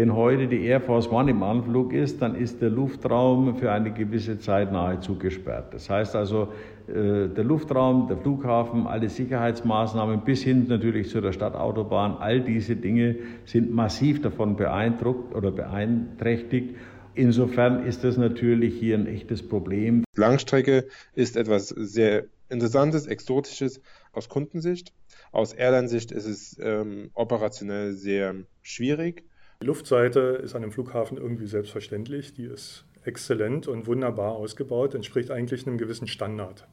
[0.00, 3.92] Wenn heute die Air Force One im Anflug ist, dann ist der Luftraum für eine
[3.92, 5.74] gewisse Zeit nahezu gesperrt.
[5.74, 6.48] Das heißt also,
[6.88, 12.76] äh, der Luftraum, der Flughafen, alle Sicherheitsmaßnahmen bis hin natürlich zu der Stadtautobahn, all diese
[12.76, 16.76] Dinge sind massiv davon beeindruckt oder beeinträchtigt.
[17.14, 20.04] Insofern ist das natürlich hier ein echtes Problem.
[20.16, 23.82] Langstrecke ist etwas sehr Interessantes, Exotisches
[24.12, 24.94] aus Kundensicht.
[25.30, 29.24] Aus Airline-Sicht ist es ähm, operationell sehr schwierig.
[29.62, 32.32] Die Luftseite ist an dem Flughafen irgendwie selbstverständlich.
[32.32, 36.66] Die ist exzellent und wunderbar ausgebaut, entspricht eigentlich einem gewissen Standard.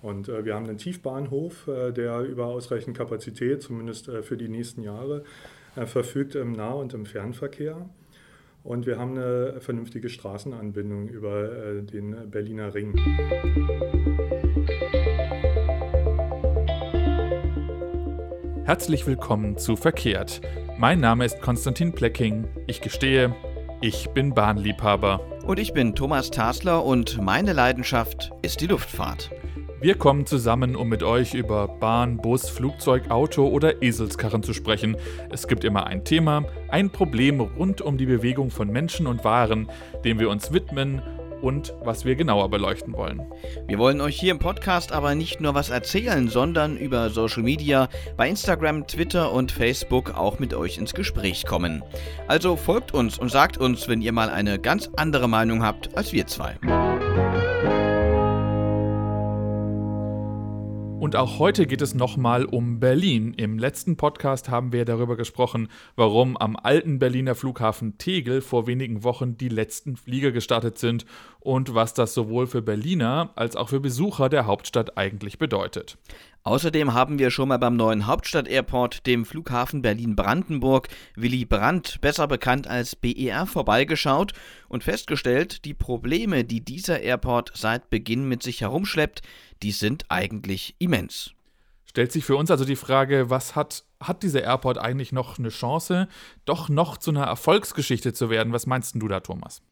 [0.00, 4.48] Und äh, wir haben einen Tiefbahnhof, äh, der über ausreichend Kapazität, zumindest äh, für die
[4.48, 5.24] nächsten Jahre,
[5.76, 7.86] äh, verfügt im Nah- und im Fernverkehr.
[8.64, 12.94] Und wir haben eine vernünftige Straßenanbindung über äh, den Berliner Ring.
[18.64, 20.40] Herzlich willkommen zu Verkehrt.
[20.78, 22.46] Mein Name ist Konstantin Plecking.
[22.66, 23.34] Ich gestehe,
[23.80, 25.22] ich bin Bahnliebhaber.
[25.46, 29.30] Und ich bin Thomas Tasler und meine Leidenschaft ist die Luftfahrt.
[29.80, 34.98] Wir kommen zusammen, um mit euch über Bahn, Bus, Flugzeug, Auto oder Eselskarren zu sprechen.
[35.30, 39.70] Es gibt immer ein Thema, ein Problem rund um die Bewegung von Menschen und Waren,
[40.04, 41.00] dem wir uns widmen
[41.42, 43.22] und was wir genauer beleuchten wollen.
[43.66, 47.88] Wir wollen euch hier im Podcast aber nicht nur was erzählen, sondern über Social Media,
[48.16, 51.82] bei Instagram, Twitter und Facebook auch mit euch ins Gespräch kommen.
[52.28, 56.12] Also folgt uns und sagt uns, wenn ihr mal eine ganz andere Meinung habt als
[56.12, 56.56] wir zwei.
[61.06, 63.32] Und auch heute geht es nochmal um Berlin.
[63.34, 69.04] Im letzten Podcast haben wir darüber gesprochen, warum am alten Berliner Flughafen Tegel vor wenigen
[69.04, 71.06] Wochen die letzten Flieger gestartet sind
[71.38, 75.96] und was das sowohl für Berliner als auch für Besucher der Hauptstadt eigentlich bedeutet.
[76.46, 80.86] Außerdem haben wir schon mal beim neuen Hauptstadt-Airport, dem Flughafen Berlin-Brandenburg,
[81.16, 84.32] Willy Brandt, besser bekannt als BER, vorbeigeschaut
[84.68, 89.22] und festgestellt, die Probleme, die dieser Airport seit Beginn mit sich herumschleppt,
[89.64, 91.32] die sind eigentlich immens.
[91.84, 95.48] Stellt sich für uns also die Frage, was hat, hat dieser Airport eigentlich noch eine
[95.48, 96.06] Chance,
[96.44, 98.52] doch noch zu einer Erfolgsgeschichte zu werden?
[98.52, 99.62] Was meinst du da, Thomas?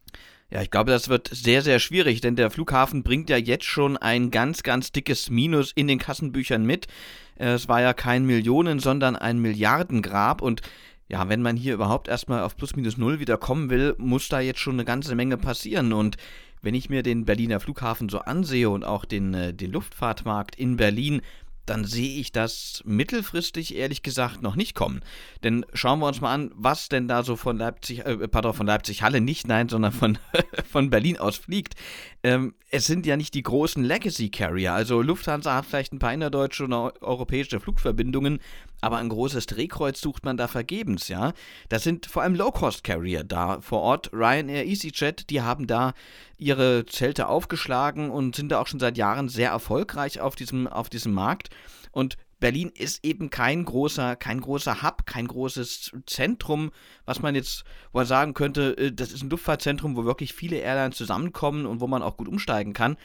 [0.55, 3.97] Ja, ich glaube, das wird sehr, sehr schwierig, denn der Flughafen bringt ja jetzt schon
[3.97, 6.87] ein ganz, ganz dickes Minus in den Kassenbüchern mit.
[7.35, 10.63] Es war ja kein Millionen, sondern ein Milliardengrab und
[11.09, 14.39] ja, wenn man hier überhaupt erstmal auf plus minus null wieder kommen will, muss da
[14.39, 16.19] jetzt schon eine ganze Menge passieren und
[16.63, 20.77] wenn ich mir den Berliner Flughafen so ansehe und auch den, äh, den Luftfahrtmarkt in
[20.77, 21.21] Berlin,
[21.67, 25.01] dann sehe ich das mittelfristig ehrlich gesagt noch nicht kommen.
[25.43, 28.67] Denn schauen wir uns mal an, was denn da so von Leipzig, äh, pardon, von
[28.67, 30.19] Leipzig-Halle nicht, nein, sondern von,
[30.71, 31.75] von Berlin aus fliegt.
[32.23, 34.73] Ähm, es sind ja nicht die großen Legacy-Carrier.
[34.73, 38.41] Also Lufthansa hat vielleicht ein paar innerdeutsche und europäische Flugverbindungen,
[38.85, 41.33] aber ein großes Drehkreuz sucht man da vergebens, ja.
[41.71, 44.11] Das sind vor allem Low-Cost-Carrier da vor Ort.
[44.13, 45.95] Ryanair, EasyJet, die haben da
[46.37, 50.91] ihre Zelte aufgeschlagen und sind da auch schon seit Jahren sehr erfolgreich auf diesem, auf
[50.91, 51.49] diesem Markt.
[51.93, 56.71] Und Berlin ist eben kein großer, kein großer Hub, kein großes Zentrum,
[57.07, 60.57] was man jetzt, wo man sagen könnte, äh, das ist ein Luftfahrtzentrum, wo wirklich viele
[60.57, 62.99] Airlines zusammenkommen und wo man auch gut umsteigen kann.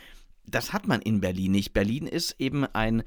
[0.45, 1.71] Das hat man in Berlin nicht.
[1.71, 3.03] Berlin ist eben ein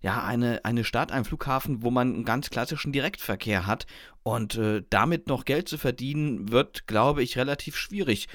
[0.00, 3.86] ja, eine, eine Stadt, ein Flughafen, wo man einen ganz klassischen Direktverkehr hat.
[4.22, 8.28] Und äh, damit noch Geld zu verdienen, wird, glaube ich, relativ schwierig.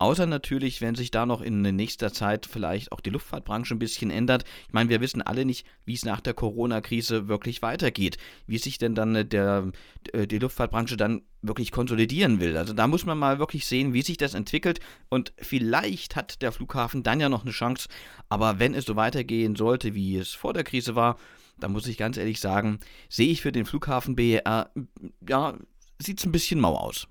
[0.00, 4.10] Außer natürlich, wenn sich da noch in nächster Zeit vielleicht auch die Luftfahrtbranche ein bisschen
[4.10, 4.44] ändert.
[4.68, 8.16] Ich meine, wir wissen alle nicht, wie es nach der Corona-Krise wirklich weitergeht.
[8.46, 9.72] Wie sich denn dann äh, der,
[10.12, 12.56] äh, die Luftfahrtbranche dann wirklich konsolidieren will.
[12.56, 14.78] Also da muss man mal wirklich sehen, wie sich das entwickelt.
[15.08, 17.88] Und vielleicht hat der Flughafen dann ja noch eine Chance.
[18.28, 21.18] Aber wenn es so weitergehen sollte, wie es vor der Krise war,
[21.58, 24.70] dann muss ich ganz ehrlich sagen, sehe ich für den Flughafen BER,
[25.28, 25.58] ja,
[25.98, 27.08] sieht es ein bisschen mau aus.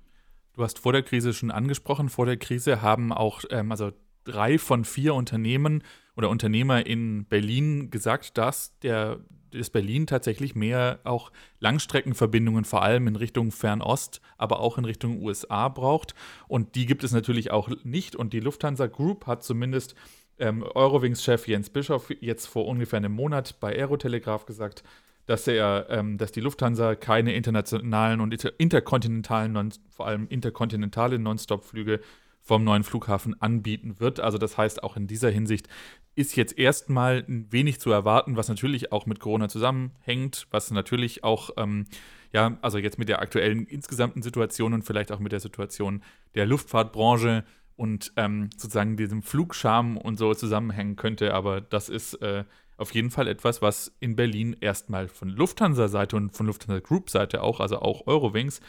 [0.58, 3.92] Du hast vor der Krise schon angesprochen, vor der Krise haben auch ähm, also
[4.24, 5.84] drei von vier Unternehmen
[6.16, 9.20] oder Unternehmer in Berlin gesagt, dass der
[9.52, 11.30] dass Berlin tatsächlich mehr auch
[11.60, 16.16] Langstreckenverbindungen, vor allem in Richtung Fernost, aber auch in Richtung USA braucht.
[16.48, 18.16] Und die gibt es natürlich auch nicht.
[18.16, 19.94] Und die Lufthansa Group hat zumindest
[20.40, 24.82] ähm, Eurowings-Chef Jens Bischoff jetzt vor ungefähr einem Monat bei Aerotelegraph gesagt,
[25.28, 32.00] dass er, ähm, dass die Lufthansa keine internationalen und interkontinentalen, non, vor allem interkontinentale Nonstop-Flüge
[32.40, 34.20] vom neuen Flughafen anbieten wird.
[34.20, 35.68] Also das heißt, auch in dieser Hinsicht
[36.14, 41.50] ist jetzt erstmal wenig zu erwarten, was natürlich auch mit Corona zusammenhängt, was natürlich auch,
[41.58, 41.84] ähm,
[42.32, 46.02] ja, also jetzt mit der aktuellen insgesamten Situation und vielleicht auch mit der Situation
[46.34, 47.44] der Luftfahrtbranche
[47.76, 51.34] und ähm, sozusagen diesem Flugscham und so zusammenhängen könnte.
[51.34, 52.44] Aber das ist äh,
[52.78, 57.60] auf jeden Fall etwas, was in Berlin erstmal von Lufthansa-Seite und von Lufthansa Group-Seite auch,
[57.60, 58.60] also auch Eurowings,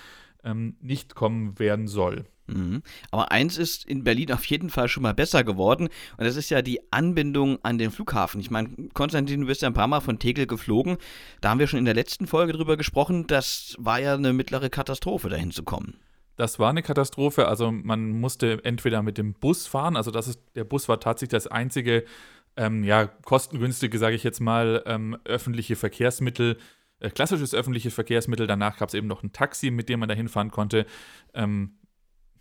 [0.43, 2.25] ähm, nicht kommen werden soll.
[2.47, 2.81] Mhm.
[3.11, 6.49] Aber eins ist in Berlin auf jeden Fall schon mal besser geworden und das ist
[6.49, 8.41] ja die Anbindung an den Flughafen.
[8.41, 10.97] Ich meine, Konstantin, du bist ja ein paar Mal von Tegel geflogen.
[11.41, 13.27] Da haben wir schon in der letzten Folge drüber gesprochen.
[13.27, 15.99] Das war ja eine mittlere Katastrophe, dahin zu kommen.
[16.35, 17.47] Das war eine Katastrophe.
[17.47, 21.31] Also man musste entweder mit dem Bus fahren, also das ist, der Bus war tatsächlich
[21.31, 22.05] das einzige,
[22.55, 26.57] ähm, ja, kostengünstige, sage ich jetzt mal, ähm, öffentliche Verkehrsmittel,
[26.99, 28.47] äh, klassisches öffentliches Verkehrsmittel.
[28.47, 30.85] Danach gab es eben noch ein Taxi, mit dem man da hinfahren konnte.
[31.33, 31.79] Ähm,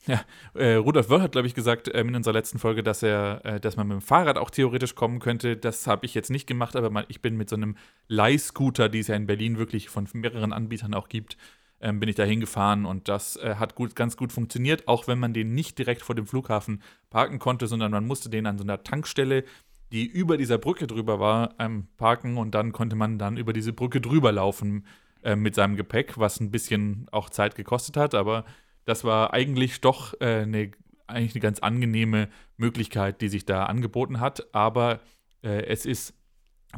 [0.07, 0.25] ja,
[0.55, 3.61] äh, Rudolf Wörth hat, glaube ich, gesagt ähm, in unserer letzten Folge, dass er, äh,
[3.61, 5.57] dass man mit dem Fahrrad auch theoretisch kommen könnte.
[5.57, 7.77] Das habe ich jetzt nicht gemacht, aber mal, ich bin mit so einem
[8.07, 11.37] Leihscooter, die es ja in Berlin wirklich von mehreren Anbietern auch gibt,
[11.81, 15.19] ähm, bin ich da hingefahren und das äh, hat gut, ganz gut funktioniert, auch wenn
[15.19, 18.65] man den nicht direkt vor dem Flughafen parken konnte, sondern man musste den an so
[18.65, 19.45] einer Tankstelle,
[19.93, 23.73] die über dieser Brücke drüber war, ähm, parken und dann konnte man dann über diese
[23.73, 24.87] Brücke drüber laufen
[25.23, 28.45] äh, mit seinem Gepäck, was ein bisschen auch Zeit gekostet hat, aber
[28.89, 30.71] das war eigentlich doch äh, eine,
[31.07, 34.55] eigentlich eine ganz angenehme Möglichkeit, die sich da angeboten hat.
[34.55, 35.01] Aber
[35.43, 36.15] äh, es ist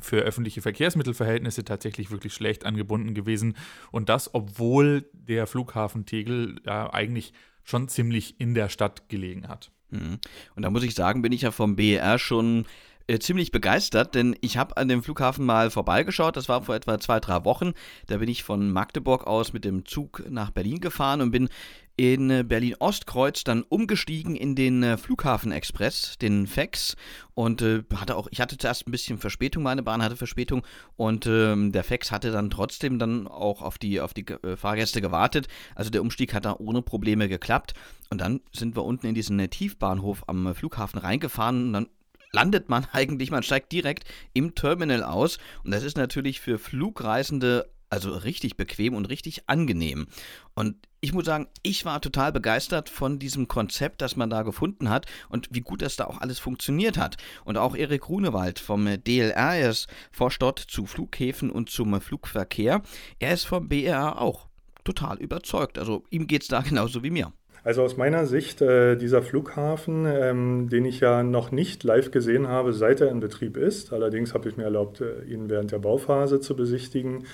[0.01, 3.57] für öffentliche Verkehrsmittelverhältnisse tatsächlich wirklich schlecht angebunden gewesen.
[3.93, 9.71] Und das, obwohl der Flughafen Tegel ja eigentlich schon ziemlich in der Stadt gelegen hat.
[9.91, 10.19] Mhm.
[10.57, 12.67] Und da muss ich sagen, bin ich ja vom BER schon
[13.11, 16.37] äh, ziemlich begeistert, denn ich habe an dem Flughafen mal vorbeigeschaut.
[16.37, 17.73] Das war vor etwa zwei, drei Wochen.
[18.07, 21.49] Da bin ich von Magdeburg aus mit dem Zug nach Berlin gefahren und bin
[21.97, 26.97] in äh, Berlin-Ostkreuz dann umgestiegen in den äh, Flughafen-Express, den FEX.
[27.35, 30.62] Und äh, hatte auch, ich hatte zuerst ein bisschen Verspätung, meine Bahn hatte Verspätung.
[30.97, 35.01] Und ähm, der FEX hatte dann trotzdem dann auch auf die, auf die äh, Fahrgäste
[35.01, 35.49] gewartet.
[35.75, 37.75] Also der Umstieg hat da ohne Probleme geklappt.
[38.09, 41.87] Und dann sind wir unten in diesen äh, Tiefbahnhof am Flughafen reingefahren und dann
[42.32, 45.38] landet man eigentlich, man steigt direkt im Terminal aus.
[45.65, 50.06] Und das ist natürlich für Flugreisende also richtig bequem und richtig angenehm.
[50.55, 54.88] Und ich muss sagen, ich war total begeistert von diesem Konzept, das man da gefunden
[54.88, 57.17] hat und wie gut das da auch alles funktioniert hat.
[57.44, 62.83] Und auch Erik Runewald vom DLR, ist forscht dort zu Flughäfen und zum Flugverkehr.
[63.19, 64.49] Er ist vom BER auch
[64.85, 65.79] total überzeugt.
[65.79, 67.33] Also ihm geht es da genauso wie mir.
[67.62, 72.49] Also aus meiner Sicht, äh, dieser Flughafen, ähm, den ich ja noch nicht live gesehen
[72.49, 75.79] habe, seit er in Betrieb ist, allerdings habe ich mir erlaubt, äh, ihn während der
[75.79, 77.25] Bauphase zu besichtigen,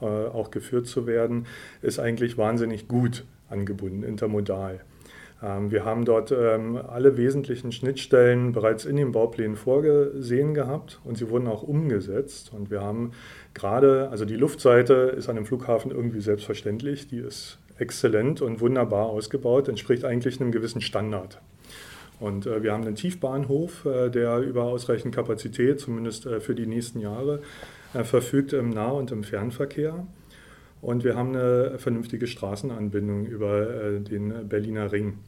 [0.00, 1.46] äh, auch geführt zu werden,
[1.80, 4.80] ist eigentlich wahnsinnig gut angebunden, intermodal.
[5.42, 11.16] Ähm, wir haben dort ähm, alle wesentlichen Schnittstellen bereits in den Bauplänen vorgesehen gehabt und
[11.16, 12.52] sie wurden auch umgesetzt.
[12.52, 13.12] Und wir haben
[13.54, 19.06] gerade, also die Luftseite ist an dem Flughafen irgendwie selbstverständlich, die ist exzellent und wunderbar
[19.06, 21.40] ausgebaut, entspricht eigentlich einem gewissen Standard.
[22.20, 26.66] Und äh, wir haben einen Tiefbahnhof, äh, der über ausreichend Kapazität, zumindest äh, für die
[26.66, 27.40] nächsten Jahre,
[27.94, 30.06] er verfügt im Nah- und im Fernverkehr.
[30.80, 35.18] Und wir haben eine vernünftige Straßenanbindung über äh, den Berliner Ring.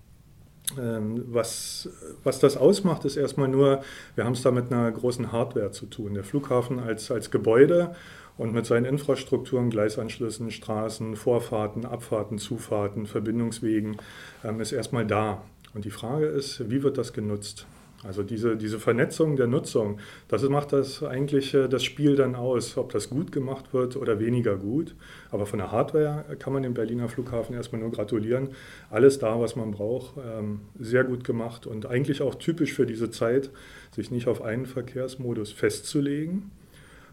[0.78, 1.88] Ähm, was,
[2.22, 3.82] was das ausmacht, ist erstmal nur,
[4.14, 6.14] wir haben es da mit einer großen Hardware zu tun.
[6.14, 7.94] Der Flughafen als, als Gebäude
[8.38, 13.96] und mit seinen Infrastrukturen, Gleisanschlüssen, Straßen, Vorfahrten, Abfahrten, Zufahrten, Verbindungswegen
[14.44, 15.42] ähm, ist erstmal da.
[15.74, 17.66] Und die Frage ist, wie wird das genutzt?
[18.02, 19.98] Also diese, diese Vernetzung der Nutzung,
[20.28, 24.18] das macht das eigentlich äh, das Spiel dann aus, ob das gut gemacht wird oder
[24.18, 24.94] weniger gut.
[25.30, 28.50] Aber von der Hardware kann man dem Berliner Flughafen erstmal nur gratulieren.
[28.88, 33.10] Alles da, was man braucht, ähm, sehr gut gemacht und eigentlich auch typisch für diese
[33.10, 33.50] Zeit,
[33.94, 36.50] sich nicht auf einen Verkehrsmodus festzulegen.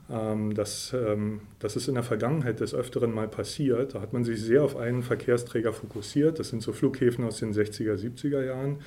[0.09, 3.95] Ähm, das, ähm, das ist in der Vergangenheit des Öfteren mal passiert.
[3.95, 6.39] Da hat man sich sehr auf einen Verkehrsträger fokussiert.
[6.39, 8.77] Das sind so Flughäfen aus den 60er, 70er Jahren.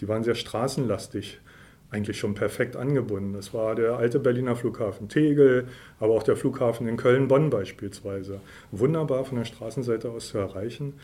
[0.00, 1.40] Die waren sehr straßenlastig
[1.90, 3.32] eigentlich schon perfekt angebunden.
[3.32, 5.66] Das war der alte Berliner Flughafen Tegel,
[5.98, 8.40] aber auch der Flughafen in Köln-Bonn beispielsweise.
[8.70, 10.94] Wunderbar von der Straßenseite aus zu erreichen,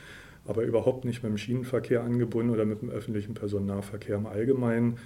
[0.47, 4.99] aber überhaupt nicht mit dem Schienenverkehr angebunden oder mit dem öffentlichen Personennahverkehr im Allgemeinen.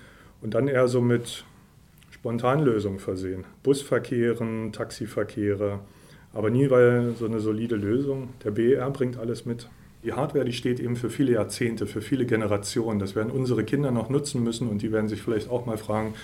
[0.42, 1.44] Und dann eher so mit
[2.20, 3.44] Spontanlösungen versehen.
[3.62, 5.80] Busverkehren, Taxiverkehre,
[6.34, 8.28] aber nie weil so eine solide Lösung.
[8.44, 9.70] Der BER bringt alles mit.
[10.04, 12.98] Die Hardware, die steht eben für viele Jahrzehnte, für viele Generationen.
[12.98, 16.14] Das werden unsere Kinder noch nutzen müssen und die werden sich vielleicht auch mal fragen,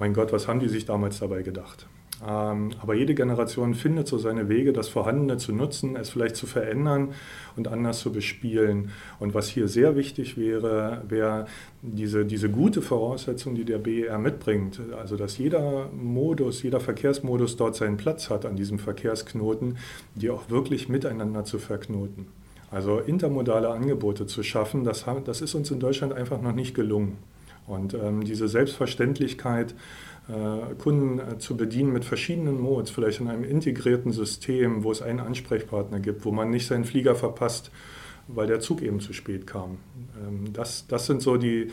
[0.00, 1.86] mein Gott, was haben die sich damals dabei gedacht?
[2.24, 6.46] Ähm, aber jede Generation findet so seine Wege, das Vorhandene zu nutzen, es vielleicht zu
[6.46, 7.12] verändern
[7.56, 8.90] und anders zu bespielen.
[9.18, 11.46] Und was hier sehr wichtig wäre, wäre
[11.82, 14.80] diese, diese gute Voraussetzung, die der BER mitbringt.
[14.98, 19.76] Also, dass jeder Modus, jeder Verkehrsmodus dort seinen Platz hat an diesem Verkehrsknoten,
[20.14, 22.26] die auch wirklich miteinander zu verknoten.
[22.70, 27.18] Also intermodale Angebote zu schaffen, das, das ist uns in Deutschland einfach noch nicht gelungen.
[27.66, 29.74] Und ähm, diese Selbstverständlichkeit,
[30.78, 35.20] Kunden äh, zu bedienen mit verschiedenen Modes, vielleicht in einem integrierten System, wo es einen
[35.20, 37.70] Ansprechpartner gibt, wo man nicht seinen Flieger verpasst,
[38.26, 39.78] weil der Zug eben zu spät kam.
[40.20, 41.70] Ähm, das, das sind so die,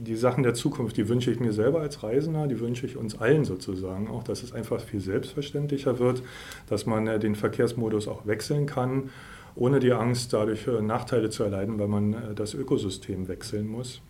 [0.00, 3.20] die Sachen der Zukunft, die wünsche ich mir selber als Reisender, die wünsche ich uns
[3.20, 6.22] allen sozusagen auch, dass es einfach viel selbstverständlicher wird,
[6.68, 9.10] dass man äh, den Verkehrsmodus auch wechseln kann,
[9.54, 14.00] ohne die Angst, dadurch äh, Nachteile zu erleiden, weil man äh, das Ökosystem wechseln muss.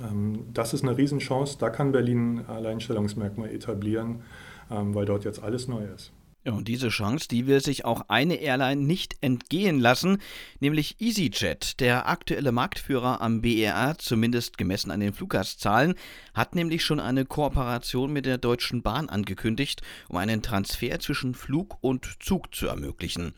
[0.00, 4.22] Ähm, das ist eine Riesenchance, da kann Berlin ein Alleinstellungsmerkmal etablieren,
[4.70, 6.12] ähm, weil dort jetzt alles neu ist.
[6.44, 10.18] Und diese Chance, die will sich auch eine Airline nicht entgehen lassen,
[10.58, 11.78] nämlich EasyJet.
[11.78, 15.94] Der aktuelle Marktführer am BER, zumindest gemessen an den Fluggastzahlen,
[16.34, 21.78] hat nämlich schon eine Kooperation mit der Deutschen Bahn angekündigt, um einen Transfer zwischen Flug
[21.80, 23.34] und Zug zu ermöglichen.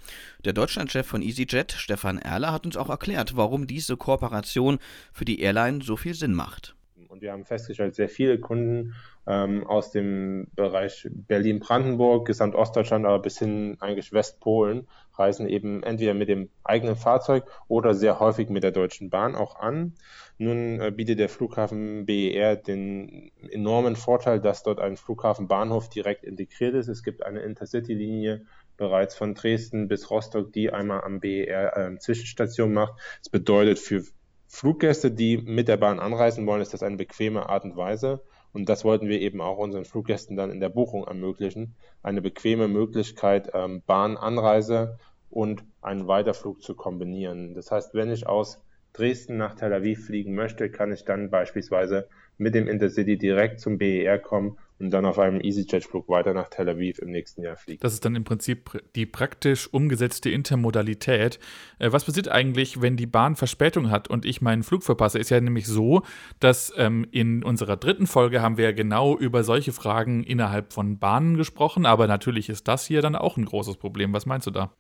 [0.47, 4.79] Der Deutschlandchef von EasyJet, Stefan Erler, hat uns auch erklärt, warum diese Kooperation
[5.13, 6.75] für die Airline so viel Sinn macht.
[7.09, 8.95] Und wir haben festgestellt, sehr viele Kunden
[9.27, 16.29] ähm, aus dem Bereich Berlin-Brandenburg, Gesamtostdeutschland, aber bis hin eigentlich Westpolen, reisen eben entweder mit
[16.29, 19.95] dem eigenen Fahrzeug oder sehr häufig mit der Deutschen Bahn auch an.
[20.39, 26.75] Nun äh, bietet der Flughafen BER den enormen Vorteil, dass dort ein Flughafenbahnhof direkt integriert
[26.75, 26.89] ist.
[26.89, 28.45] Es gibt eine Intercity-Linie
[28.77, 32.95] bereits von Dresden bis Rostock, die einmal am BER äh, Zwischenstation macht.
[33.21, 34.03] Das bedeutet für
[34.49, 38.23] Fluggäste, die mit der Bahn anreisen wollen, ist das eine bequeme Art und Weise.
[38.55, 41.75] Und das wollten wir eben auch unseren Fluggästen dann in der Buchung ermöglichen.
[42.05, 44.97] Eine bequeme Möglichkeit, ähm, Bahnanreise
[45.29, 47.55] und einen Weiterflug zu kombinieren.
[47.55, 52.09] Das heißt, wenn ich aus Dresden nach Tel Aviv fliegen möchte, kann ich dann beispielsweise
[52.39, 56.69] mit dem Intercity direkt zum BER kommen und dann auf einem EasyJet-Flug weiter nach Tel
[56.69, 57.81] Aviv im nächsten Jahr fliegen.
[57.81, 61.39] Das ist dann im Prinzip die praktisch umgesetzte Intermodalität.
[61.79, 65.19] Äh, was passiert eigentlich, wenn die Bahn Verspätung hat und ich meinen Flug verpasse?
[65.19, 66.03] Ist ja nämlich so,
[66.41, 70.99] dass ähm, in unserer dritten Folge haben wir ja genau über solche Fragen innerhalb von
[70.99, 74.13] Bahnen gesprochen, aber natürlich ist das hier dann auch ein großes Problem.
[74.13, 74.73] Was meinst du da?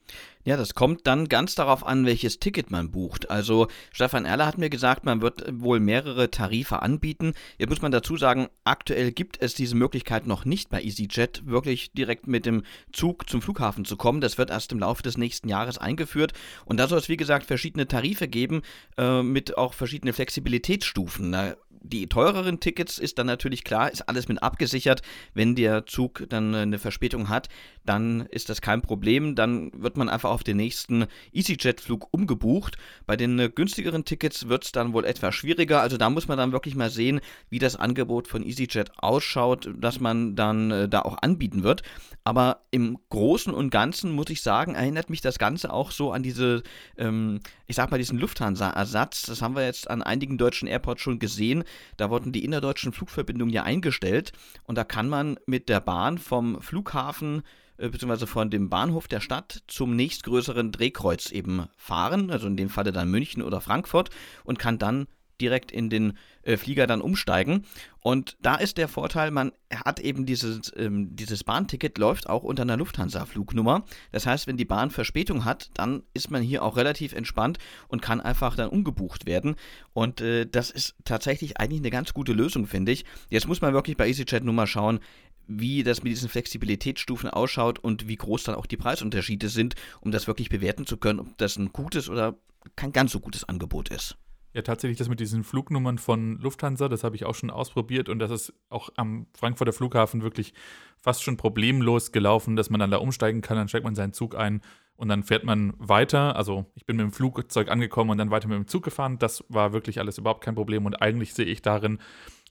[0.45, 3.31] Ja, das kommt dann ganz darauf an, welches Ticket man bucht.
[3.31, 7.33] Also Stefan Erler hat mir gesagt, man wird wohl mehrere Tarife anbieten.
[7.59, 9.85] Jetzt muss man dazu sagen, aktuell gibt es diese Möglichkeit
[10.27, 14.21] noch nicht bei EasyJet, wirklich direkt mit dem Zug zum Flughafen zu kommen.
[14.21, 16.33] Das wird erst im Laufe des nächsten Jahres eingeführt.
[16.65, 18.63] Und da soll es, wie gesagt, verschiedene Tarife geben,
[18.97, 21.31] äh, mit auch verschiedenen Flexibilitätsstufen.
[21.31, 25.03] Na, die teureren Tickets ist dann natürlich klar, ist alles mit abgesichert.
[25.35, 27.49] Wenn der Zug dann eine Verspätung hat,
[27.85, 29.35] dann ist das kein Problem.
[29.35, 32.79] Dann wird man einfach auf den nächsten EasyJet-Flug umgebucht.
[33.07, 35.83] Bei den äh, günstigeren Tickets wird es dann wohl etwas schwieriger.
[35.83, 40.00] Also da muss man dann wirklich mal sehen, wie das Angebot von EasyJet ausschaut, das
[40.00, 41.83] man dann äh, da auch anbieten wird.
[42.25, 46.23] Aber im Großen und Ganzen muss ich sagen, erinnert mich das Ganze auch so an
[46.23, 46.62] diese,
[46.97, 49.25] ähm, ich sag mal, diesen Lufthansa-Ersatz.
[49.25, 51.64] Das haben wir jetzt an einigen deutschen Airports schon gesehen.
[51.97, 54.33] Da wurden die innerdeutschen Flugverbindungen ja eingestellt
[54.64, 57.43] und da kann man mit der Bahn vom Flughafen
[57.76, 62.69] äh, beziehungsweise von dem Bahnhof der Stadt zum nächstgrößeren Drehkreuz eben fahren, also in dem
[62.69, 64.11] Falle dann München oder Frankfurt
[64.45, 65.07] und kann dann
[65.41, 67.64] direkt in den äh, Flieger dann umsteigen.
[68.00, 72.62] Und da ist der Vorteil, man hat eben dieses, ähm, dieses Bahnticket, läuft auch unter
[72.62, 73.85] einer Lufthansa-Flugnummer.
[74.12, 78.03] Das heißt, wenn die Bahn Verspätung hat, dann ist man hier auch relativ entspannt und
[78.03, 79.57] kann einfach dann umgebucht werden.
[79.93, 83.05] Und äh, das ist tatsächlich eigentlich eine ganz gute Lösung, finde ich.
[83.31, 85.00] Jetzt muss man wirklich bei EasyJet nur mal schauen,
[85.47, 90.11] wie das mit diesen Flexibilitätsstufen ausschaut und wie groß dann auch die Preisunterschiede sind, um
[90.11, 92.37] das wirklich bewerten zu können, ob das ein gutes oder
[92.76, 94.17] kein ganz so gutes Angebot ist.
[94.55, 98.21] Ja, tatsächlich das mit diesen Flugnummern von Lufthansa, das habe ich auch schon ausprobiert und
[98.21, 100.55] das ist auch am Frankfurter Flughafen wirklich
[101.01, 104.37] fast schon problemlos gelaufen, dass man dann da umsteigen kann, dann steigt man seinen Zug
[104.37, 104.63] ein
[104.95, 106.37] und dann fährt man weiter.
[106.37, 109.19] Also ich bin mit dem Flugzeug angekommen und dann weiter mit dem Zug gefahren.
[109.19, 111.99] Das war wirklich alles überhaupt kein Problem und eigentlich sehe ich darin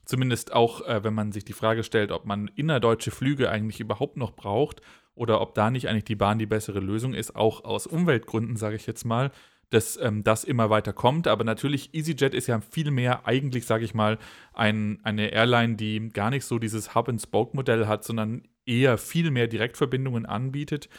[0.03, 4.17] zumindest auch, äh, wenn man sich die Frage stellt, ob man innerdeutsche Flüge eigentlich überhaupt
[4.17, 4.81] noch braucht
[5.15, 8.75] oder ob da nicht eigentlich die Bahn die bessere Lösung ist, auch aus Umweltgründen, sage
[8.75, 9.31] ich jetzt mal,
[9.73, 11.27] dass ähm, das immer weiter kommt.
[11.27, 14.19] Aber natürlich, EasyJet ist ja viel mehr eigentlich, sage ich mal,
[14.53, 20.25] ein, eine Airline, die gar nicht so dieses Hub-and-Spoke-Modell hat, sondern eher viel mehr Direktverbindungen
[20.25, 20.89] anbietet.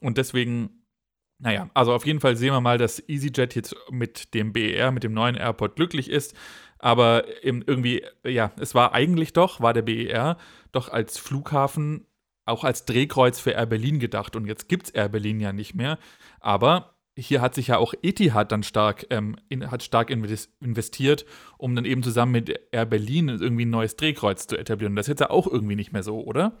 [0.00, 0.80] Und deswegen
[1.42, 5.04] naja, also auf jeden Fall sehen wir mal, dass EasyJet jetzt mit dem BER, mit
[5.04, 6.36] dem neuen Airport glücklich ist.
[6.78, 10.36] Aber irgendwie, ja, es war eigentlich doch, war der BER
[10.70, 12.06] doch als Flughafen,
[12.44, 14.36] auch als Drehkreuz für Air Berlin gedacht.
[14.36, 15.98] Und jetzt gibt es Air Berlin ja nicht mehr.
[16.40, 21.24] Aber hier hat sich ja auch Etihad dann stark, ähm, in, hat stark investiert,
[21.58, 24.96] um dann eben zusammen mit Air Berlin irgendwie ein neues Drehkreuz zu etablieren.
[24.96, 26.58] Das ist jetzt ja auch irgendwie nicht mehr so, oder?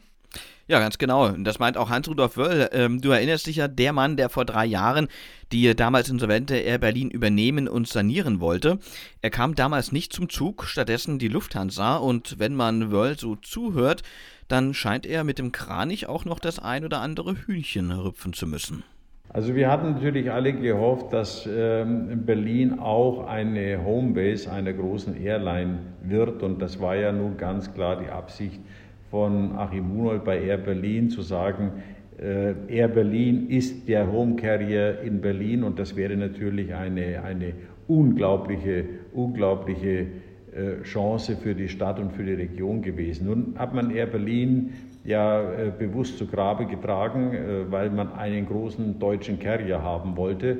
[0.68, 1.30] Ja, ganz genau.
[1.30, 2.68] Das meint auch Hans-Rudolf Wöll.
[2.72, 5.08] Ähm, du erinnerst dich ja, der Mann, der vor drei Jahren
[5.50, 8.78] die damals insolvente Air Berlin übernehmen und sanieren wollte.
[9.20, 11.96] Er kam damals nicht zum Zug, stattdessen die Lufthansa.
[11.96, 14.04] Und wenn man Wöll so zuhört,
[14.46, 18.46] dann scheint er mit dem Kranich auch noch das ein oder andere Hühnchen rüpfen zu
[18.46, 18.84] müssen.
[19.32, 25.78] Also wir hatten natürlich alle gehofft, dass ähm, Berlin auch eine Homebase einer großen Airline
[26.02, 28.60] wird und das war ja nun ganz klar die Absicht
[29.08, 31.70] von Achim Hunold bei Air Berlin zu sagen,
[32.18, 37.52] äh, Air Berlin ist der Home Carrier in Berlin und das wäre natürlich eine, eine
[37.86, 40.06] unglaubliche, unglaubliche
[40.52, 43.28] äh, Chance für die Stadt und für die Region gewesen.
[43.28, 44.72] Nun hat man Air Berlin
[45.04, 50.58] ja äh, bewusst zu Grabe getragen, äh, weil man einen großen deutschen Carrier haben wollte,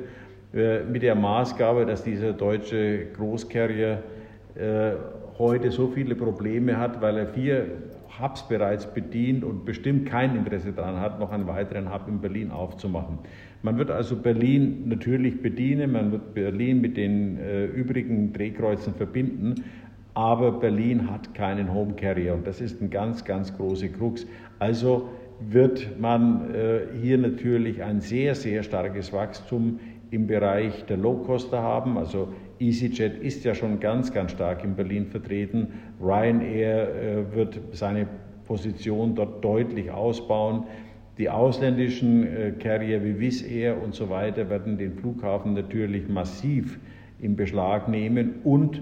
[0.53, 4.03] mit der Maßgabe, dass dieser deutsche Großcarrier
[5.39, 7.67] heute so viele Probleme hat, weil er vier
[8.19, 12.51] Hubs bereits bedient und bestimmt kein Interesse daran hat, noch einen weiteren Hub in Berlin
[12.51, 13.19] aufzumachen.
[13.63, 19.63] Man wird also Berlin natürlich bedienen, man wird Berlin mit den äh, übrigen Drehkreuzen verbinden,
[20.13, 24.25] aber Berlin hat keinen Home Carrier und das ist ein ganz, ganz große Krux.
[24.59, 29.79] Also wird man äh, hier natürlich ein sehr, sehr starkes Wachstum
[30.11, 31.97] im Bereich der Low-Coster haben.
[31.97, 32.27] Also
[32.59, 35.67] EasyJet ist ja schon ganz, ganz stark in Berlin vertreten.
[36.01, 38.07] Ryanair äh, wird seine
[38.45, 40.65] Position dort deutlich ausbauen.
[41.17, 46.79] Die ausländischen äh, Carrier wie Wizz Air und so weiter werden den Flughafen natürlich massiv
[47.19, 48.81] in Beschlag nehmen und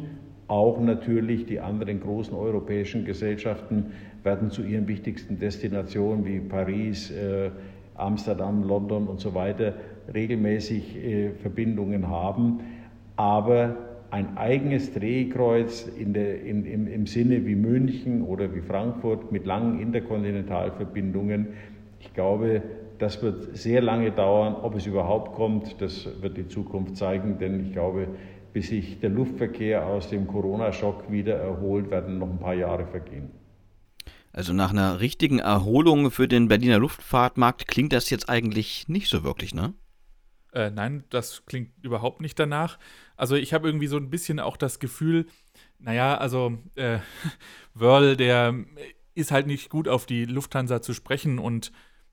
[0.49, 7.51] auch natürlich die anderen großen europäischen Gesellschaften werden zu ihren wichtigsten Destinationen wie Paris, äh,
[7.95, 9.75] Amsterdam, London und so weiter
[10.13, 12.61] regelmäßig äh, Verbindungen haben.
[13.15, 13.77] Aber
[14.11, 19.45] ein eigenes Drehkreuz in der, in, im, im Sinne wie München oder wie Frankfurt mit
[19.45, 21.49] langen Interkontinentalverbindungen,
[21.99, 22.63] ich glaube,
[22.97, 24.55] das wird sehr lange dauern.
[24.61, 28.07] Ob es überhaupt kommt, das wird die Zukunft zeigen, denn ich glaube,
[28.53, 33.31] bis sich der Luftverkehr aus dem Corona-Schock wieder erholt, werden noch ein paar Jahre vergehen.
[34.31, 39.23] Also nach einer richtigen Erholung für den Berliner Luftfahrtmarkt klingt das jetzt eigentlich nicht so
[39.23, 39.73] wirklich, ne?
[40.53, 42.79] Äh, nein, das klingt überhaupt nicht danach.
[43.15, 45.27] Also ich habe irgendwie so ein bisschen auch das Gefühl,
[45.79, 46.99] naja, also äh,
[47.73, 48.55] Wörl, der
[49.13, 51.71] ist halt nicht gut auf die Lufthansa zu sprechen und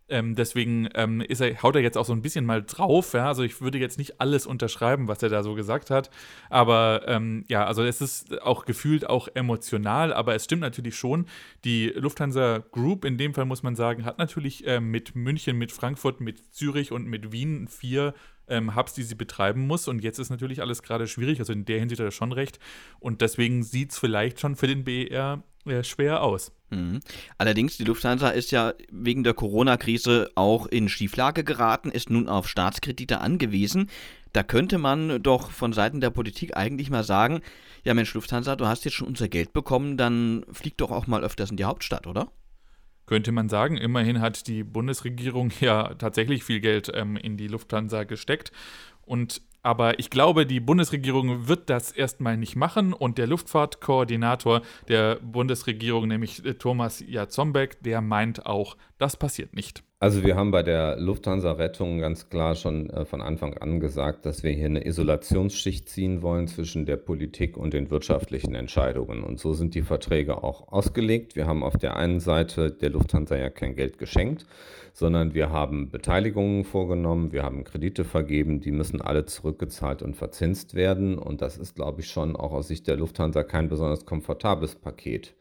[0.08, 3.12] ähm, deswegen ähm, ist er, haut er jetzt auch so ein bisschen mal drauf.
[3.12, 3.26] Ja?
[3.26, 6.10] Also ich würde jetzt nicht alles unterschreiben, was er da so gesagt hat.
[6.48, 11.26] Aber ähm, ja, also es ist auch gefühlt auch emotional, aber es stimmt natürlich schon.
[11.64, 15.72] Die Lufthansa Group, in dem Fall muss man sagen, hat natürlich ähm, mit München, mit
[15.72, 18.14] Frankfurt, mit Zürich und mit Wien vier
[18.48, 19.88] ähm, Hubs, die sie betreiben muss.
[19.88, 21.40] Und jetzt ist natürlich alles gerade schwierig.
[21.40, 22.60] Also in der Hinsicht hat er schon recht.
[23.00, 26.52] Und deswegen sieht es vielleicht schon für den BER äh, schwer aus.
[26.70, 27.00] Mhm.
[27.38, 32.48] Allerdings, die Lufthansa ist ja wegen der Corona-Krise auch in Schieflage geraten, ist nun auf
[32.48, 33.88] Staatskredite angewiesen.
[34.32, 37.40] Da könnte man doch von Seiten der Politik eigentlich mal sagen,
[37.84, 41.24] ja Mensch Lufthansa, du hast jetzt schon unser Geld bekommen, dann flieg doch auch mal
[41.24, 42.30] öfters in die Hauptstadt, oder?
[43.06, 43.76] Könnte man sagen.
[43.76, 48.50] Immerhin hat die Bundesregierung ja tatsächlich viel Geld ähm, in die Lufthansa gesteckt.
[49.02, 55.16] Und aber ich glaube, die Bundesregierung wird das erstmal nicht machen und der Luftfahrtkoordinator der
[55.16, 59.82] Bundesregierung, nämlich äh, Thomas Jazombek, der meint auch, das passiert nicht.
[59.98, 64.42] Also wir haben bei der Lufthansa-Rettung ganz klar schon äh, von Anfang an gesagt, dass
[64.42, 69.24] wir hier eine Isolationsschicht ziehen wollen zwischen der Politik und den wirtschaftlichen Entscheidungen.
[69.24, 71.34] Und so sind die Verträge auch ausgelegt.
[71.34, 74.44] Wir haben auf der einen Seite der Lufthansa ja kein Geld geschenkt,
[74.92, 80.74] sondern wir haben Beteiligungen vorgenommen, wir haben Kredite vergeben, die müssen alle zurückgezahlt und verzinst
[80.74, 81.16] werden.
[81.16, 85.34] Und das ist, glaube ich, schon auch aus Sicht der Lufthansa kein besonders komfortables Paket.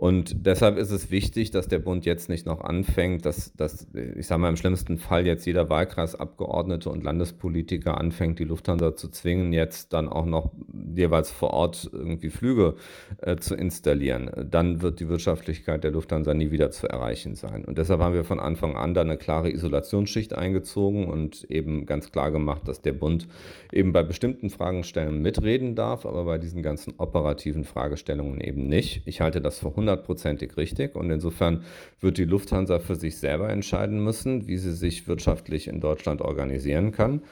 [0.00, 4.26] Und deshalb ist es wichtig, dass der Bund jetzt nicht noch anfängt, dass, dass ich
[4.26, 9.52] sage mal im schlimmsten Fall jetzt jeder Wahlkreisabgeordnete und Landespolitiker anfängt, die Lufthansa zu zwingen,
[9.52, 10.52] jetzt dann auch noch
[10.94, 12.76] jeweils vor Ort irgendwie Flüge
[13.18, 14.30] äh, zu installieren.
[14.50, 17.66] Dann wird die Wirtschaftlichkeit der Lufthansa nie wieder zu erreichen sein.
[17.66, 22.10] Und deshalb haben wir von Anfang an da eine klare Isolationsschicht eingezogen und eben ganz
[22.10, 23.28] klar gemacht, dass der Bund
[23.70, 29.02] eben bei bestimmten Fragestellungen mitreden darf, aber bei diesen ganzen operativen Fragestellungen eben nicht.
[29.04, 30.94] Ich halte das für 100 hundertprozentig richtig.
[30.94, 31.64] Und insofern
[32.00, 36.92] wird die Lufthansa für sich selber entscheiden müssen, wie sie sich wirtschaftlich in Deutschland organisieren
[36.92, 37.22] kann.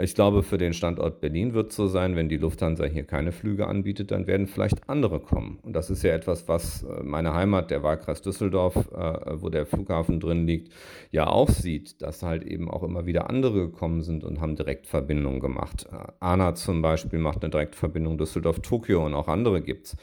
[0.00, 3.30] Ich glaube, für den Standort Berlin wird es so sein, wenn die Lufthansa hier keine
[3.30, 5.60] Flüge anbietet, dann werden vielleicht andere kommen.
[5.62, 9.66] Und das ist ja etwas, was äh, meine Heimat, der Wahlkreis Düsseldorf, äh, wo der
[9.66, 10.72] Flughafen drin liegt,
[11.12, 15.38] ja auch sieht, dass halt eben auch immer wieder andere gekommen sind und haben Direktverbindungen
[15.38, 15.86] gemacht.
[15.92, 19.96] Äh, ANA zum Beispiel macht eine Direktverbindung Düsseldorf-Tokio und auch andere gibt es.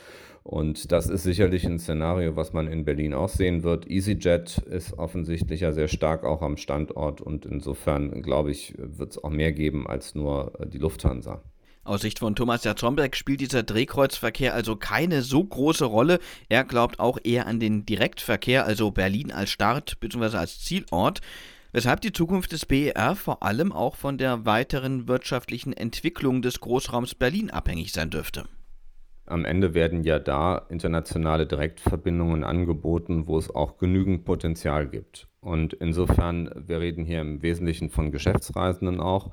[0.43, 3.89] Und das ist sicherlich ein Szenario, was man in Berlin auch sehen wird.
[3.89, 9.23] EasyJet ist offensichtlich ja sehr stark auch am Standort und insofern, glaube ich, wird es
[9.23, 11.43] auch mehr geben als nur äh, die Lufthansa.
[11.83, 16.19] Aus Sicht von Thomas Jatzomberg spielt dieser Drehkreuzverkehr also keine so große Rolle.
[16.47, 20.37] Er glaubt auch eher an den Direktverkehr, also Berlin als Start bzw.
[20.37, 21.21] als Zielort.
[21.71, 27.15] Weshalb die Zukunft des BER vor allem auch von der weiteren wirtschaftlichen Entwicklung des Großraums
[27.15, 28.45] Berlin abhängig sein dürfte.
[29.31, 35.29] Am Ende werden ja da internationale Direktverbindungen angeboten, wo es auch genügend Potenzial gibt.
[35.39, 39.31] Und insofern, wir reden hier im Wesentlichen von Geschäftsreisenden auch.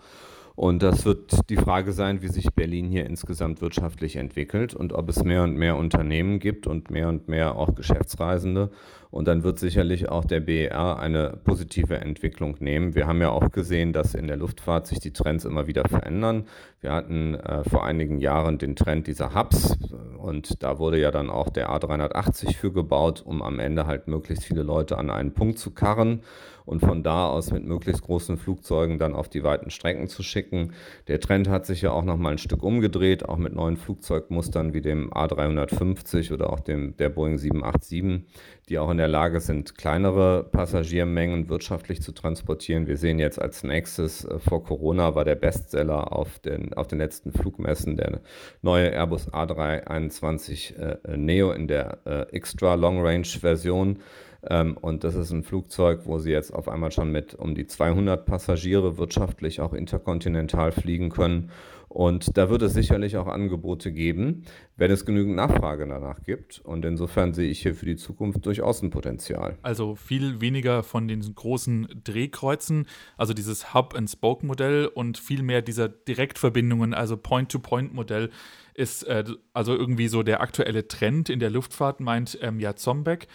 [0.58, 5.08] Und das wird die Frage sein, wie sich Berlin hier insgesamt wirtschaftlich entwickelt und ob
[5.08, 8.72] es mehr und mehr Unternehmen gibt und mehr und mehr auch Geschäftsreisende.
[9.12, 12.96] Und dann wird sicherlich auch der BER eine positive Entwicklung nehmen.
[12.96, 16.46] Wir haben ja auch gesehen, dass in der Luftfahrt sich die Trends immer wieder verändern.
[16.80, 19.78] Wir hatten äh, vor einigen Jahren den Trend dieser Hubs
[20.18, 24.42] und da wurde ja dann auch der A380 für gebaut, um am Ende halt möglichst
[24.42, 26.22] viele Leute an einen Punkt zu karren
[26.68, 30.74] und von da aus mit möglichst großen Flugzeugen dann auf die weiten Strecken zu schicken.
[31.08, 34.74] Der Trend hat sich ja auch noch mal ein Stück umgedreht, auch mit neuen Flugzeugmustern
[34.74, 38.26] wie dem A350 oder auch dem der Boeing 787,
[38.68, 42.86] die auch in der Lage sind, kleinere Passagiermengen wirtschaftlich zu transportieren.
[42.86, 46.98] Wir sehen jetzt als nächstes äh, vor Corona war der Bestseller auf den, auf den
[46.98, 48.20] letzten Flugmessen der
[48.60, 53.98] neue Airbus A321 äh, Neo in der äh, Extra Long Range Version.
[54.46, 57.66] Ähm, und das ist ein Flugzeug, wo sie jetzt auf einmal schon mit um die
[57.66, 61.50] 200 Passagiere wirtschaftlich auch interkontinental fliegen können.
[61.88, 64.44] Und da wird es sicherlich auch Angebote geben,
[64.76, 66.60] wenn es genügend Nachfrage danach gibt.
[66.62, 69.56] Und insofern sehe ich hier für die Zukunft durchaus ein Potenzial.
[69.62, 76.92] Also viel weniger von den großen Drehkreuzen, also dieses Hub-and-Spoke-Modell und viel mehr dieser Direktverbindungen,
[76.92, 78.30] also Point-to-Point-Modell
[78.74, 83.26] ist äh, also irgendwie so der aktuelle Trend in der Luftfahrt, meint ähm, ja Zombeck.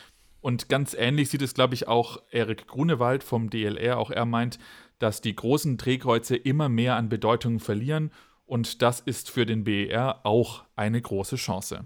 [0.43, 3.97] Und ganz ähnlich sieht es, glaube ich, auch Erik Grunewald vom DLR.
[3.97, 4.59] Auch er meint,
[4.99, 8.11] dass die großen Drehkreuze immer mehr an Bedeutung verlieren.
[8.45, 11.85] Und das ist für den BER auch eine große Chance.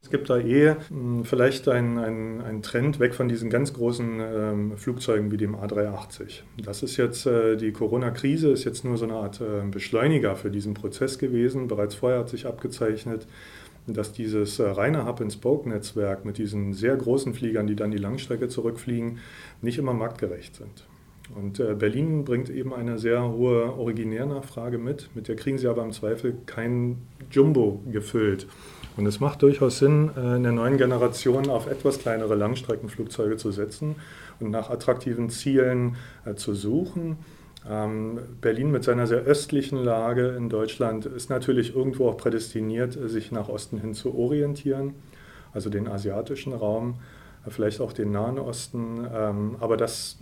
[0.00, 4.76] Es gibt da eh hm, vielleicht einen ein Trend weg von diesen ganz großen ähm,
[4.76, 6.42] Flugzeugen wie dem A380.
[6.62, 10.52] Das ist jetzt, äh, die Corona-Krise ist jetzt nur so eine Art äh, Beschleuniger für
[10.52, 11.66] diesen Prozess gewesen.
[11.66, 13.26] Bereits vorher hat sich abgezeichnet,
[13.86, 19.18] dass dieses äh, reine Hub-and-Spoke-Netzwerk mit diesen sehr großen Fliegern, die dann die Langstrecke zurückfliegen,
[19.62, 20.86] nicht immer marktgerecht sind.
[21.34, 25.82] Und äh, Berlin bringt eben eine sehr hohe Originärnachfrage mit, mit der kriegen sie aber
[25.82, 26.98] im Zweifel kein
[27.30, 28.46] Jumbo gefüllt.
[28.96, 33.50] Und es macht durchaus Sinn, äh, in der neuen Generation auf etwas kleinere Langstreckenflugzeuge zu
[33.50, 33.96] setzen
[34.40, 35.96] und nach attraktiven Zielen
[36.36, 37.16] zu suchen
[37.68, 43.48] Berlin mit seiner sehr östlichen Lage in Deutschland ist natürlich irgendwo auch prädestiniert, sich nach
[43.48, 44.94] Osten hin zu orientieren,
[45.52, 47.00] also den asiatischen Raum,
[47.48, 49.06] vielleicht auch den Nahen Osten.
[49.12, 50.18] Ähm, aber das,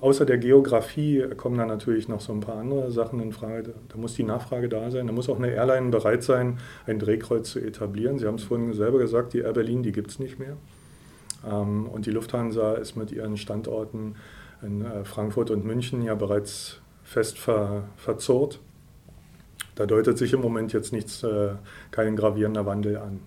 [0.00, 3.74] außer der Geografie kommen da natürlich noch so ein paar andere Sachen in Frage.
[3.88, 5.06] Da muss die Nachfrage da sein.
[5.06, 8.18] Da muss auch eine Airline bereit sein, ein Drehkreuz zu etablieren.
[8.18, 10.56] Sie haben es vorhin selber gesagt, die Air Berlin, die gibt es nicht mehr.
[11.48, 14.16] Ähm, und die Lufthansa ist mit ihren Standorten
[14.62, 16.80] in äh, Frankfurt und München ja bereits
[17.14, 18.60] fest ver, verzurrt.
[19.76, 21.54] Da deutet sich im Moment jetzt nichts, äh,
[21.90, 23.20] kein gravierender Wandel an.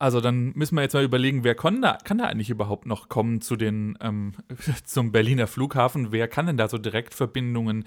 [0.00, 3.08] Also dann müssen wir jetzt mal überlegen, wer kann da, kann da eigentlich überhaupt noch
[3.08, 4.32] kommen zu den, ähm,
[4.84, 6.12] zum Berliner Flughafen?
[6.12, 7.84] Wer kann denn da so Direktverbindungen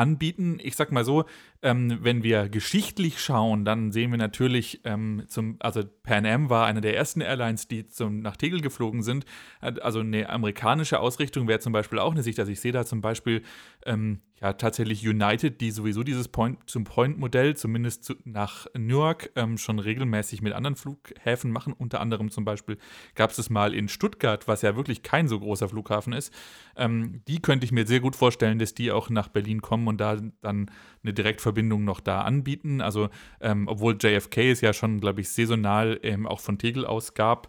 [0.00, 0.58] anbieten.
[0.62, 1.26] Ich sag mal so,
[1.62, 6.66] ähm, wenn wir geschichtlich schauen, dann sehen wir natürlich, ähm, zum, also Pan Am war
[6.66, 9.26] eine der ersten Airlines, die zum, nach Tegel geflogen sind.
[9.60, 12.40] Also eine amerikanische Ausrichtung wäre zum Beispiel auch eine Sicht.
[12.40, 13.42] Also ich sehe da zum Beispiel
[13.84, 19.58] ähm, ja tatsächlich United, die sowieso dieses Point zum Point-Modell, zumindest zu, nach Newark, ähm,
[19.58, 21.74] schon regelmäßig mit anderen Flughäfen machen.
[21.74, 22.78] Unter anderem zum Beispiel
[23.14, 26.32] gab es das mal in Stuttgart, was ja wirklich kein so großer Flughafen ist.
[26.76, 30.00] Ähm, die könnte ich mir sehr gut vorstellen, dass die auch nach Berlin kommen und
[30.00, 30.70] da dann
[31.02, 32.80] eine Direktverbindung noch da anbieten.
[32.80, 37.12] Also ähm, obwohl JFK es ja schon, glaube ich, saisonal ähm, auch von Tegel aus
[37.12, 37.48] gab.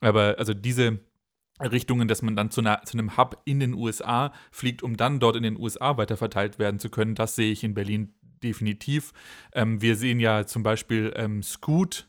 [0.00, 1.00] Aber also diese
[1.60, 5.20] Richtungen, dass man dann zu, einer, zu, einem Hub in den USA fliegt, um dann
[5.20, 7.14] dort in den USA weiter verteilt werden zu können.
[7.14, 9.12] Das sehe ich in Berlin definitiv.
[9.52, 12.08] Ähm, wir sehen ja zum Beispiel ähm, Scoot,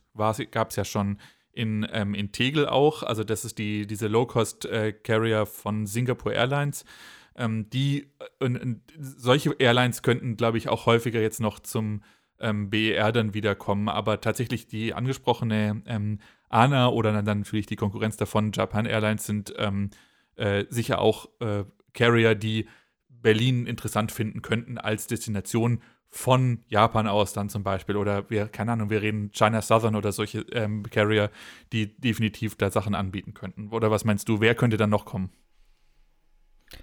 [0.52, 1.18] gab es ja schon
[1.52, 3.04] in, ähm, in Tegel auch.
[3.04, 6.86] Also das ist die, diese Low-Cost-Carrier äh, von Singapore Airlines.
[7.36, 12.02] Ähm, die, äh, solche Airlines könnten, glaube ich, auch häufiger jetzt noch zum
[12.40, 13.90] ähm, BER dann wiederkommen.
[13.90, 19.54] Aber tatsächlich die angesprochene ähm, ANA oder dann natürlich die Konkurrenz davon, Japan Airlines, sind
[19.58, 19.92] ähm,
[20.36, 22.68] äh, sicher auch äh, Carrier, die
[23.08, 28.72] Berlin interessant finden könnten als Destination von Japan aus dann zum Beispiel oder wir, keine
[28.72, 31.30] Ahnung, wir reden China Southern oder solche ähm, Carrier,
[31.72, 33.70] die definitiv da Sachen anbieten könnten.
[33.70, 35.30] Oder was meinst du, wer könnte dann noch kommen?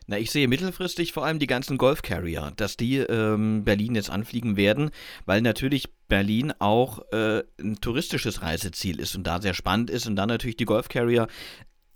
[0.06, 4.56] Na, ich sehe mittelfristig vor allem die ganzen Golf-Carrier, dass die ähm, Berlin jetzt anfliegen
[4.56, 4.90] werden,
[5.26, 10.16] weil natürlich Berlin auch äh, ein touristisches Reiseziel ist und da sehr spannend ist und
[10.16, 11.26] dann natürlich die Golf-Carrier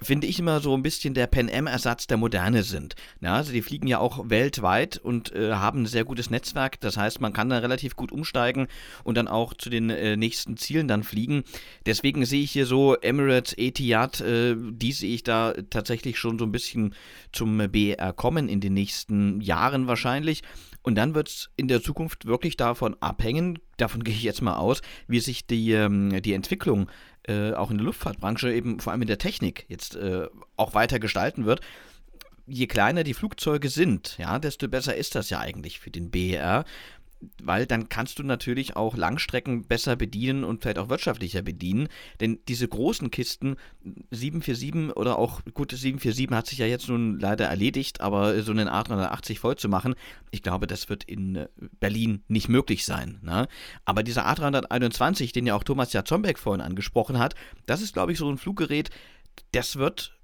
[0.02, 2.94] finde ich immer so ein bisschen der Pan Am-Ersatz der Moderne sind.
[3.20, 6.80] Ja, also die fliegen ja auch weltweit und äh, haben ein sehr gutes Netzwerk.
[6.80, 8.68] Das heißt, man kann da relativ gut umsteigen
[9.04, 11.44] und dann auch zu den äh, nächsten Zielen dann fliegen.
[11.86, 16.44] Deswegen sehe ich hier so Emirates, Etihad, äh, die sehe ich da tatsächlich schon so
[16.44, 16.94] ein bisschen
[17.32, 20.42] zum BR kommen in den nächsten Jahren wahrscheinlich.
[20.83, 24.57] Und dann wird es in der Zukunft wirklich davon abhängen, davon gehe ich jetzt mal
[24.57, 26.88] aus, wie sich die, ähm, die Entwicklung
[27.25, 30.99] äh, auch in der Luftfahrtbranche, eben vor allem in der Technik, jetzt äh, auch weiter
[30.99, 31.61] gestalten wird.
[32.47, 36.64] Je kleiner die Flugzeuge sind, ja, desto besser ist das ja eigentlich für den BER
[37.42, 41.88] weil dann kannst du natürlich auch Langstrecken besser bedienen und vielleicht auch wirtschaftlicher bedienen.
[42.20, 43.56] Denn diese großen Kisten,
[44.11, 48.68] 747 oder auch, gut, 747 hat sich ja jetzt nun leider erledigt, aber so einen
[48.68, 49.94] A380 voll zu machen,
[50.30, 53.18] ich glaube, das wird in äh, Berlin nicht möglich sein.
[53.22, 53.48] Ne?
[53.85, 57.35] Aber dieser A321, den ja auch Thomas Jatzombeck vorhin angesprochen hat,
[57.66, 58.90] das ist, glaube ich, so ein Fluggerät,
[59.52, 60.18] das wird,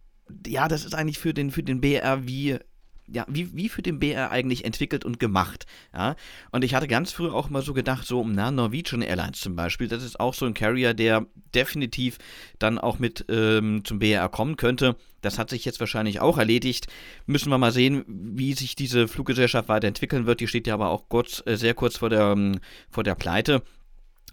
[0.46, 2.58] ja, das ist eigentlich für den, für den BR wie
[3.08, 5.66] ja, wie, wie für den BR eigentlich entwickelt und gemacht.
[5.92, 6.16] Ja?
[6.50, 9.88] Und ich hatte ganz früh auch mal so gedacht, so, na, Norwegian Airlines zum Beispiel,
[9.88, 12.18] das ist auch so ein Carrier, der definitiv
[12.58, 14.96] dann auch mit ähm, zum BR kommen könnte.
[15.22, 16.86] Das hat sich jetzt wahrscheinlich auch erledigt.
[17.26, 20.40] Müssen wir mal sehen, wie sich diese Fluggesellschaft weiterentwickeln wird.
[20.40, 23.62] Die steht ja aber auch kurz, äh, sehr kurz vor der, ähm, vor der Pleite.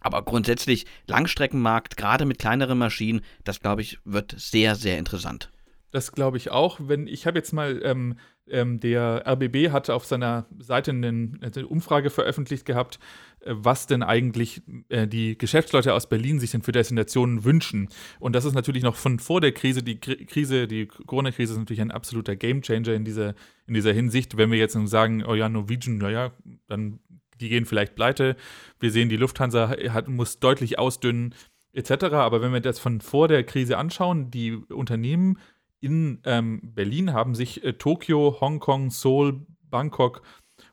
[0.01, 5.49] Aber grundsätzlich Langstreckenmarkt, gerade mit kleineren Maschinen, das glaube ich, wird sehr, sehr interessant.
[5.91, 6.79] Das glaube ich auch.
[6.81, 8.17] Wenn ich habe jetzt mal ähm,
[8.49, 12.99] ähm, der RBB hatte auf seiner Seite eine, eine Umfrage veröffentlicht gehabt,
[13.41, 17.89] äh, was denn eigentlich äh, die Geschäftsleute aus Berlin sich denn für Destinationen wünschen.
[18.19, 19.83] Und das ist natürlich noch von vor der Krise.
[19.83, 23.35] Die Krise, die Corona-Krise ist natürlich ein absoluter Gamechanger in dieser,
[23.67, 24.37] in dieser Hinsicht.
[24.37, 26.31] Wenn wir jetzt sagen, oh ja, Norwegian, naja,
[26.67, 26.99] dann
[27.39, 28.35] die gehen vielleicht pleite.
[28.79, 31.33] Wir sehen, die Lufthansa hat, muss deutlich ausdünnen,
[31.73, 32.05] etc.
[32.13, 35.37] Aber wenn wir das von vor der Krise anschauen, die Unternehmen
[35.83, 40.21] in ähm, Berlin haben sich äh, Tokio, Hongkong, Seoul, Bangkok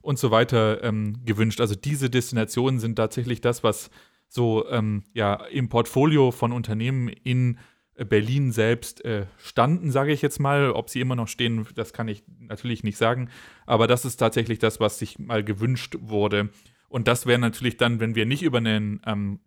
[0.03, 1.61] und so weiter ähm, gewünscht.
[1.61, 3.90] Also diese Destinationen sind tatsächlich das, was
[4.29, 7.59] so ähm, ja, im Portfolio von Unternehmen in
[7.96, 10.70] äh, Berlin selbst äh, standen, sage ich jetzt mal.
[10.70, 13.31] Ob sie immer noch stehen, das kann ich natürlich nicht sagen.
[13.66, 16.51] Aber das ist tatsächlich das, was sich mal gewünscht wurde.
[16.88, 19.40] Und das wäre natürlich dann, wenn wir nicht über einen ähm,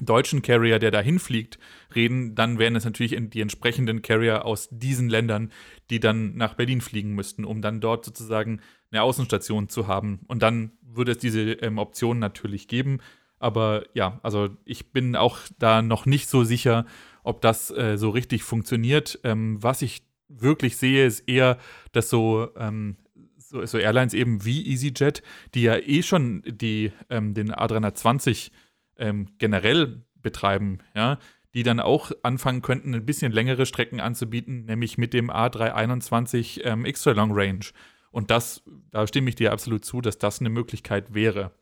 [0.00, 1.58] deutschen Carrier, der dahin fliegt,
[1.94, 5.52] reden, dann wären es natürlich die entsprechenden Carrier aus diesen Ländern,
[5.90, 10.20] die dann nach Berlin fliegen müssten, um dann dort sozusagen eine Außenstation zu haben.
[10.28, 12.98] Und dann würde es diese ähm, Option natürlich geben.
[13.38, 16.86] Aber ja, also ich bin auch da noch nicht so sicher,
[17.22, 19.18] ob das äh, so richtig funktioniert.
[19.24, 21.58] Ähm, was ich wirklich sehe, ist eher,
[21.92, 22.96] dass so, ähm,
[23.36, 25.22] so, so, Airlines eben wie EasyJet,
[25.54, 28.50] die ja eh schon die, ähm, den A320
[28.98, 31.18] ähm, generell betreiben, ja,
[31.54, 36.84] die dann auch anfangen könnten, ein bisschen längere Strecken anzubieten, nämlich mit dem A321 ähm,
[36.84, 37.66] Extra Long Range.
[38.10, 41.52] Und das, da stimme ich dir absolut zu, dass das eine Möglichkeit wäre.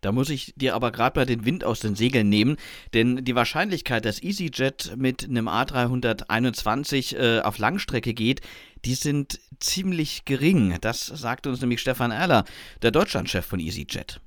[0.00, 2.56] Da muss ich dir aber gerade bei den Wind aus den Segeln nehmen,
[2.94, 8.40] denn die Wahrscheinlichkeit, dass EasyJet mit einem A321 äh, auf Langstrecke geht,
[8.86, 10.78] die sind ziemlich gering.
[10.80, 12.44] Das sagt uns nämlich Stefan Erler,
[12.80, 14.20] der Deutschlandchef von EasyJet.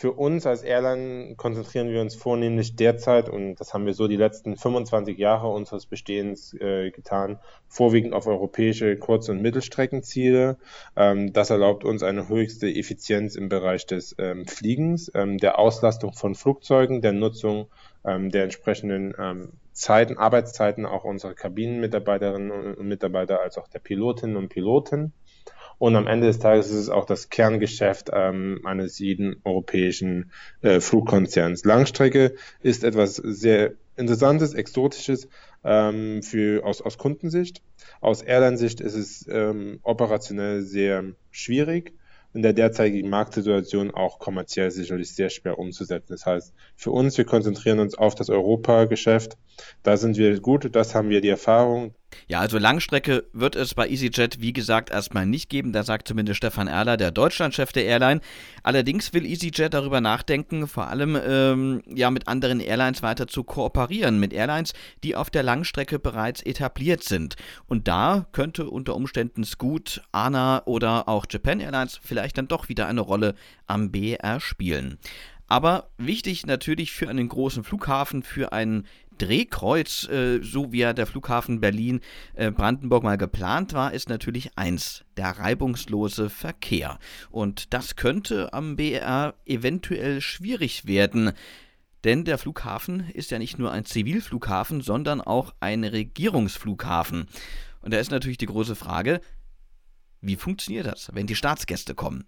[0.00, 4.16] Für uns als Airline konzentrieren wir uns vornehmlich derzeit, und das haben wir so die
[4.16, 10.56] letzten 25 Jahre unseres Bestehens äh, getan, vorwiegend auf europäische Kurz- und Mittelstreckenziele.
[10.96, 16.14] Ähm, das erlaubt uns eine höchste Effizienz im Bereich des ähm, Fliegens, ähm, der Auslastung
[16.14, 17.66] von Flugzeugen, der Nutzung
[18.02, 24.38] ähm, der entsprechenden ähm, Zeiten, Arbeitszeiten auch unserer Kabinenmitarbeiterinnen und Mitarbeiter als auch der Pilotinnen
[24.38, 25.12] und Piloten.
[25.80, 30.78] Und am Ende des Tages ist es auch das Kerngeschäft ähm, eines jeden europäischen äh,
[30.78, 31.64] Flugkonzerns.
[31.64, 35.26] Langstrecke ist etwas sehr Interessantes, Exotisches
[35.64, 37.62] ähm, für, aus, aus Kundensicht.
[38.02, 41.94] Aus Airline-Sicht ist es ähm, operationell sehr schwierig
[42.34, 46.12] in der derzeitigen Marktsituation auch kommerziell sicherlich sehr schwer umzusetzen.
[46.12, 49.38] Das heißt, für uns, wir konzentrieren uns auf das Europageschäft.
[49.82, 51.94] Da sind wir gut, das haben wir die Erfahrung.
[52.28, 55.72] Ja, also Langstrecke wird es bei EasyJet, wie gesagt, erstmal nicht geben.
[55.72, 58.20] Da sagt zumindest Stefan Erler, der Deutschlandchef der Airline.
[58.62, 64.20] Allerdings will EasyJet darüber nachdenken, vor allem ähm, ja mit anderen Airlines weiter zu kooperieren.
[64.20, 67.36] Mit Airlines, die auf der Langstrecke bereits etabliert sind.
[67.66, 72.86] Und da könnte unter Umständen Scoot, ANA oder auch Japan Airlines vielleicht dann doch wieder
[72.86, 73.34] eine Rolle
[73.66, 74.98] am BR spielen.
[75.50, 78.86] Aber wichtig natürlich für einen großen Flughafen, für einen
[79.20, 85.04] Drehkreuz, äh, so wie ja der Flughafen Berlin-Brandenburg äh, mal geplant war, ist natürlich eins,
[85.16, 86.98] der reibungslose Verkehr.
[87.30, 91.32] Und das könnte am BR eventuell schwierig werden.
[92.04, 97.26] Denn der Flughafen ist ja nicht nur ein Zivilflughafen, sondern auch ein Regierungsflughafen.
[97.82, 99.20] Und da ist natürlich die große Frage,
[100.22, 102.24] wie funktioniert das, wenn die Staatsgäste kommen?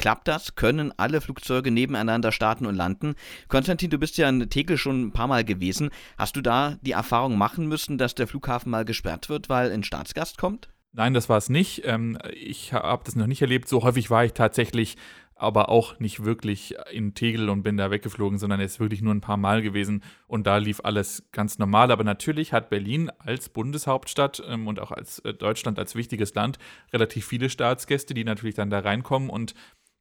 [0.00, 0.54] Klappt das?
[0.54, 3.16] Können alle Flugzeuge nebeneinander starten und landen?
[3.48, 5.90] Konstantin, du bist ja in Tegel schon ein paar Mal gewesen.
[6.16, 9.84] Hast du da die Erfahrung machen müssen, dass der Flughafen mal gesperrt wird, weil ein
[9.84, 10.70] Staatsgast kommt?
[10.92, 11.82] Nein, das war es nicht.
[11.84, 13.68] Ähm, ich habe das noch nicht erlebt.
[13.68, 14.96] So häufig war ich tatsächlich
[15.40, 19.14] aber auch nicht wirklich in Tegel und bin da weggeflogen, sondern es ist wirklich nur
[19.14, 21.90] ein paar Mal gewesen und da lief alles ganz normal.
[21.90, 26.58] Aber natürlich hat Berlin als Bundeshauptstadt ähm, und auch als äh, Deutschland als wichtiges Land
[26.92, 29.54] relativ viele Staatsgäste, die natürlich dann da reinkommen und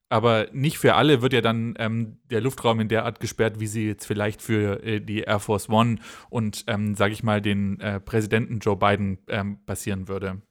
[0.10, 3.68] aber nicht für alle wird ja dann ähm, der Luftraum in der Art gesperrt, wie
[3.68, 5.98] sie jetzt vielleicht für äh, die Air Force One
[6.30, 10.42] und, ähm, sage ich mal, den äh, Präsidenten Joe Biden ähm, passieren würde.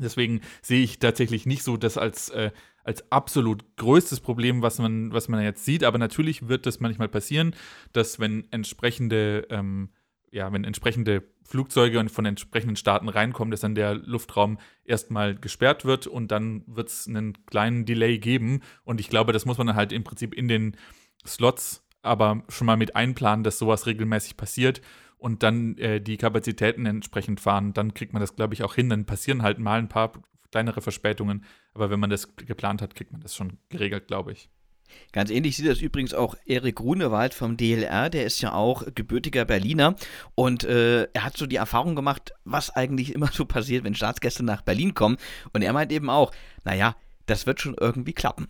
[0.00, 2.50] Deswegen sehe ich tatsächlich nicht so das als, äh,
[2.82, 5.84] als absolut größtes Problem, was man, was man jetzt sieht.
[5.84, 7.54] Aber natürlich wird das manchmal passieren,
[7.92, 9.90] dass wenn entsprechende, ähm,
[10.30, 15.86] ja, wenn entsprechende Flugzeuge und von entsprechenden Staaten reinkommen, dass dann der Luftraum erstmal gesperrt
[15.86, 18.60] wird und dann wird es einen kleinen Delay geben.
[18.84, 20.76] Und ich glaube, das muss man halt im Prinzip in den
[21.26, 24.82] Slots aber schon mal mit einplanen, dass sowas regelmäßig passiert
[25.16, 28.90] und dann äh, die Kapazitäten entsprechend fahren, dann kriegt man das, glaube ich, auch hin.
[28.90, 30.12] Dann passieren halt mal ein paar
[30.52, 34.50] kleinere Verspätungen, aber wenn man das geplant hat, kriegt man das schon geregelt, glaube ich.
[35.12, 39.44] Ganz ähnlich sieht das übrigens auch Erik Grunewald vom DLR, der ist ja auch gebürtiger
[39.44, 39.96] Berliner
[40.34, 44.44] und äh, er hat so die Erfahrung gemacht, was eigentlich immer so passiert, wenn Staatsgäste
[44.44, 45.16] nach Berlin kommen
[45.52, 46.32] und er meint eben auch,
[46.64, 46.96] naja,
[47.26, 48.48] das wird schon irgendwie klappen.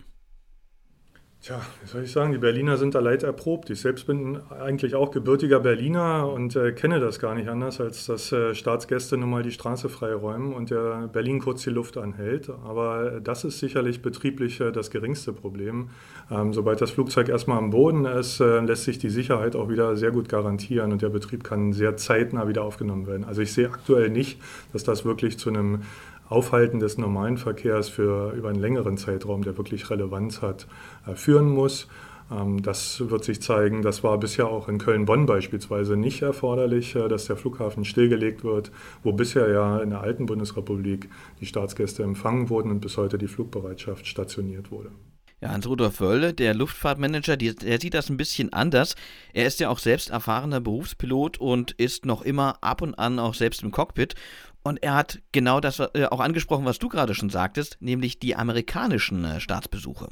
[1.41, 3.69] Tja, wie soll ich sagen, die Berliner sind da leid erprobt.
[3.69, 8.07] Ich selbst bin eigentlich auch gebürtiger Berliner und äh, kenne das gar nicht anders, als
[8.07, 12.49] dass äh, Staatsgäste nun mal die Straße freiräumen und der Berlin kurz die Luft anhält.
[12.49, 15.91] Aber das ist sicherlich betrieblich äh, das geringste Problem.
[16.29, 19.95] Ähm, sobald das Flugzeug erstmal am Boden ist, äh, lässt sich die Sicherheit auch wieder
[19.95, 23.23] sehr gut garantieren und der Betrieb kann sehr zeitnah wieder aufgenommen werden.
[23.23, 24.41] Also ich sehe aktuell nicht,
[24.73, 25.83] dass das wirklich zu einem
[26.29, 30.67] Aufhalten des normalen Verkehrs für über einen längeren Zeitraum, der wirklich Relevanz hat,
[31.07, 31.87] äh, führen muss.
[32.31, 33.81] Ähm, das wird sich zeigen.
[33.81, 38.71] Das war bisher auch in Köln-Bonn beispielsweise nicht erforderlich, äh, dass der Flughafen stillgelegt wird,
[39.03, 43.27] wo bisher ja in der alten Bundesrepublik die Staatsgäste empfangen wurden und bis heute die
[43.27, 44.91] Flugbereitschaft stationiert wurde.
[45.41, 48.95] Ja, Hans-Rudolf Wölle, der Luftfahrtmanager, der sieht das ein bisschen anders.
[49.31, 53.33] Er ist ja auch selbst erfahrener Berufspilot und ist noch immer ab und an auch
[53.33, 54.15] selbst im Cockpit.
[54.69, 58.35] Und er hat genau das äh, auch angesprochen, was du gerade schon sagtest, nämlich die
[58.35, 60.09] amerikanischen äh, Staatsbesuche.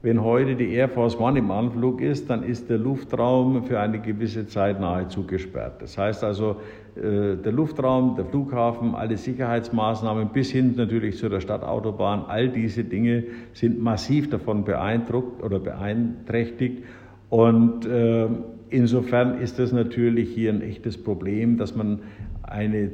[0.00, 4.00] Wenn heute die Air Force One im Anflug ist, dann ist der Luftraum für eine
[4.00, 5.82] gewisse Zeit nahezu gesperrt.
[5.82, 6.62] Das heißt also,
[6.96, 12.84] äh, der Luftraum, der Flughafen, alle Sicherheitsmaßnahmen bis hin natürlich zu der Stadtautobahn, all diese
[12.84, 16.84] Dinge sind massiv davon beeindruckt oder beeinträchtigt.
[17.28, 18.28] Und äh,
[18.70, 22.00] insofern ist das natürlich hier ein echtes Problem, dass man
[22.42, 22.90] eine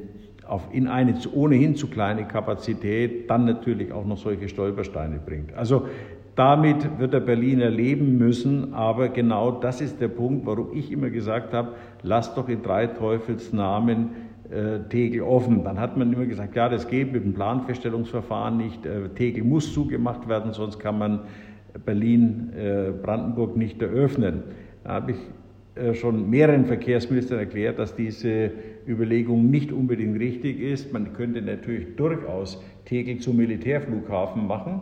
[0.49, 5.55] auf in eine ohnehin zu kleine Kapazität dann natürlich auch noch solche Stolpersteine bringt.
[5.55, 5.87] Also
[6.35, 11.11] damit wird der Berliner leben müssen, aber genau das ist der Punkt, warum ich immer
[11.11, 14.11] gesagt habe, lasst doch in drei Teufelsnamen
[14.51, 15.65] äh, Tegel offen.
[15.65, 18.87] Dann hat man immer gesagt, ja, das geht mit dem Planfeststellungsverfahren nicht.
[18.87, 21.21] Äh, Tegel muss zugemacht werden, sonst kann man
[21.85, 24.45] Berlin-Brandenburg äh, nicht eröffnen.
[24.85, 25.19] Da habe ich
[25.95, 28.51] schon mehreren Verkehrsministern erklärt, dass diese
[28.87, 30.93] Überlegung nicht unbedingt richtig ist.
[30.93, 34.81] Man könnte natürlich durchaus Tegel zum Militärflughafen machen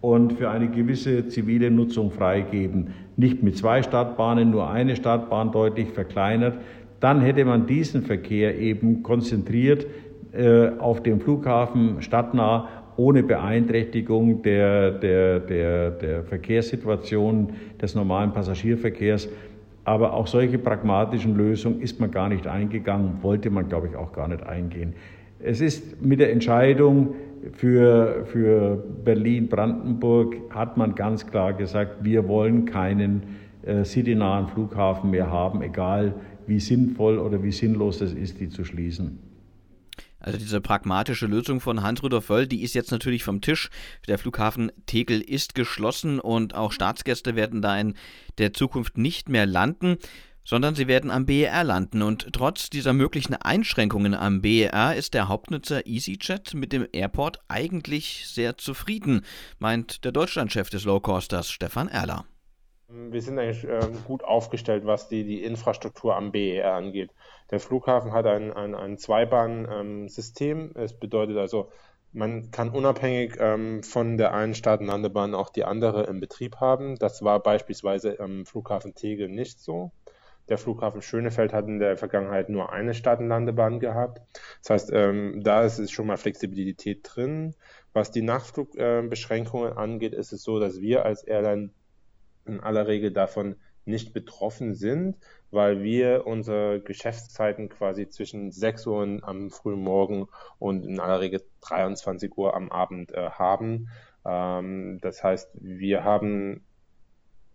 [0.00, 2.88] und für eine gewisse zivile Nutzung freigeben.
[3.16, 6.58] Nicht mit zwei Startbahnen, nur eine Startbahn deutlich verkleinert.
[7.00, 9.86] Dann hätte man diesen Verkehr eben konzentriert
[10.32, 17.50] äh, auf dem Flughafen stadtnah ohne Beeinträchtigung der, der, der, der Verkehrssituation
[17.80, 19.28] des normalen Passagierverkehrs
[19.84, 24.12] aber auch solche pragmatischen Lösungen ist man gar nicht eingegangen, wollte man, glaube ich, auch
[24.12, 24.94] gar nicht eingehen.
[25.40, 27.14] Es ist mit der Entscheidung
[27.52, 33.22] für, für Berlin-Brandenburg, hat man ganz klar gesagt, wir wollen keinen
[33.64, 36.14] äh, citynahen Flughafen mehr haben, egal
[36.46, 39.31] wie sinnvoll oder wie sinnlos es ist, die zu schließen.
[40.22, 43.70] Also diese pragmatische Lösung von Hans-Rudolf Wöll, die ist jetzt natürlich vom Tisch.
[44.06, 47.94] Der Flughafen Tegel ist geschlossen und auch Staatsgäste werden da in
[48.38, 49.98] der Zukunft nicht mehr landen
[50.44, 52.02] sondern sie werden am BER landen.
[52.02, 58.26] Und trotz dieser möglichen Einschränkungen am BER ist der Hauptnutzer EasyJet mit dem Airport eigentlich
[58.26, 59.24] sehr zufrieden,
[59.60, 62.24] meint der Deutschlandchef des Lowcosters Stefan Erler.
[62.88, 67.10] Wir sind eigentlich äh, gut aufgestellt, was die, die Infrastruktur am BER angeht.
[67.52, 70.72] Der Flughafen hat ein, ein, ein Zweibahn-System.
[70.74, 71.70] es bedeutet also,
[72.10, 76.96] man kann unabhängig ähm, von der einen Staatenlandebahn auch die andere im Betrieb haben.
[76.96, 79.92] Das war beispielsweise am Flughafen Tegel nicht so.
[80.48, 84.22] Der Flughafen Schönefeld hat in der Vergangenheit nur eine Staatenlandebahn gehabt.
[84.62, 87.54] Das heißt, ähm, da ist schon mal Flexibilität drin.
[87.92, 91.70] Was die Nachtflugbeschränkungen äh, angeht, ist es so, dass wir als Airline
[92.46, 95.16] in aller Regel davon nicht betroffen sind,
[95.50, 100.28] weil wir unsere Geschäftszeiten quasi zwischen 6 Uhr am frühen Morgen
[100.58, 103.88] und in aller Regel 23 Uhr am Abend äh, haben.
[104.24, 106.64] Ähm, das heißt, wir haben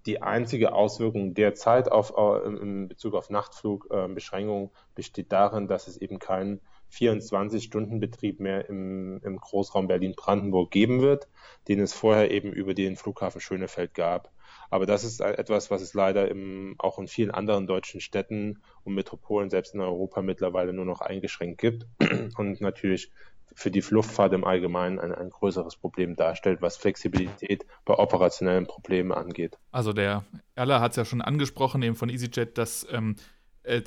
[0.05, 5.97] die einzige Auswirkung derzeit auf, äh, in Bezug auf Nachtflugbeschränkungen äh, besteht darin, dass es
[5.97, 6.61] eben keinen
[6.91, 11.27] 24-Stunden-Betrieb mehr im, im Großraum Berlin-Brandenburg geben wird,
[11.67, 14.31] den es vorher eben über den Flughafen Schönefeld gab.
[14.69, 18.95] Aber das ist etwas, was es leider im, auch in vielen anderen deutschen Städten und
[18.95, 21.87] Metropolen, selbst in Europa mittlerweile nur noch eingeschränkt gibt
[22.37, 23.11] und natürlich
[23.55, 29.11] für die Luftfahrt im Allgemeinen ein, ein größeres Problem darstellt, was Flexibilität bei operationellen Problemen
[29.11, 29.57] angeht.
[29.71, 33.36] Also der Erler hat es ja schon angesprochen, eben von EasyJet, dass ähm, äh,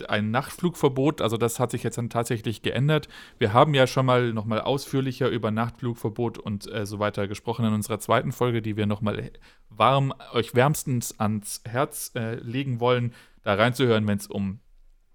[0.09, 3.09] ein Nachtflugverbot, also das hat sich jetzt dann tatsächlich geändert.
[3.39, 7.73] Wir haben ja schon mal nochmal ausführlicher über Nachtflugverbot und äh, so weiter gesprochen in
[7.73, 9.31] unserer zweiten Folge, die wir nochmal
[9.69, 14.61] warm, euch wärmstens ans Herz äh, legen wollen, da reinzuhören, wenn es um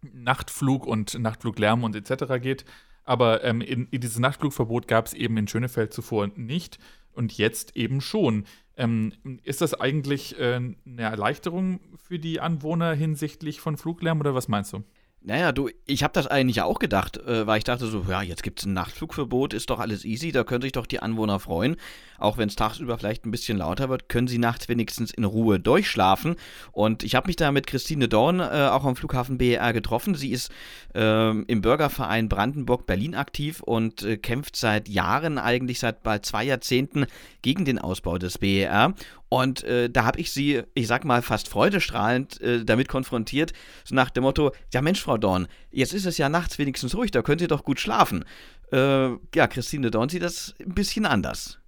[0.01, 2.41] Nachtflug und Nachtfluglärm und etc.
[2.41, 2.65] geht.
[3.03, 6.79] Aber ähm, in, in dieses Nachtflugverbot gab es eben in Schönefeld zuvor nicht
[7.13, 8.45] und jetzt eben schon.
[8.77, 9.13] Ähm,
[9.43, 14.73] ist das eigentlich äh, eine Erleichterung für die Anwohner hinsichtlich von Fluglärm oder was meinst
[14.73, 14.83] du?
[15.27, 18.43] Naja, du, ich habe das eigentlich auch gedacht, äh, weil ich dachte so, ja, jetzt
[18.43, 21.77] gibt es ein Nachtflugverbot, ist doch alles easy, da können sich doch die Anwohner freuen.
[22.19, 25.59] Auch wenn es tagsüber vielleicht ein bisschen lauter wird, können sie nachts wenigstens in Ruhe
[25.59, 26.35] durchschlafen.
[26.71, 30.13] Und ich habe mich da mit Christine Dorn äh, auch am Flughafen BER getroffen.
[30.13, 30.51] Sie ist
[30.93, 37.07] äh, im Bürgerverein Brandenburg-Berlin aktiv und äh, kämpft seit Jahren, eigentlich seit bald zwei Jahrzehnten,
[37.41, 38.93] gegen den Ausbau des BER.
[39.35, 43.51] Und äh, da habe ich sie, ich sag mal, fast freudestrahlend äh, damit konfrontiert,
[43.83, 47.11] so nach dem Motto: Ja, Mensch, Frau Dorn, jetzt ist es ja nachts wenigstens ruhig,
[47.11, 48.23] da könnt ihr doch gut schlafen.
[48.71, 51.59] Äh, ja, Christine Dorn sieht das ein bisschen anders.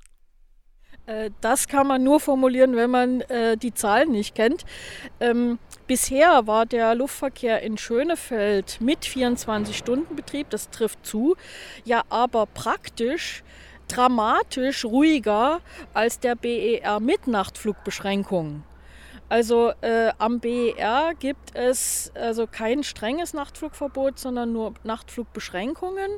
[1.07, 4.63] Äh, das kann man nur formulieren, wenn man äh, die Zahlen nicht kennt.
[5.19, 11.35] Ähm, bisher war der Luftverkehr in Schönefeld mit 24-Stunden-Betrieb, das trifft zu,
[11.83, 13.43] ja aber praktisch
[13.87, 15.61] dramatisch ruhiger
[15.93, 18.63] als der BER mit Nachtflugbeschränkungen.
[19.29, 26.11] Also äh, am BER gibt es also kein strenges Nachtflugverbot, sondern nur Nachtflugbeschränkungen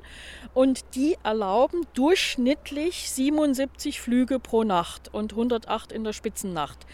[0.54, 6.86] und die erlauben durchschnittlich 77 Flüge pro Nacht und 108 in der Spitzennacht.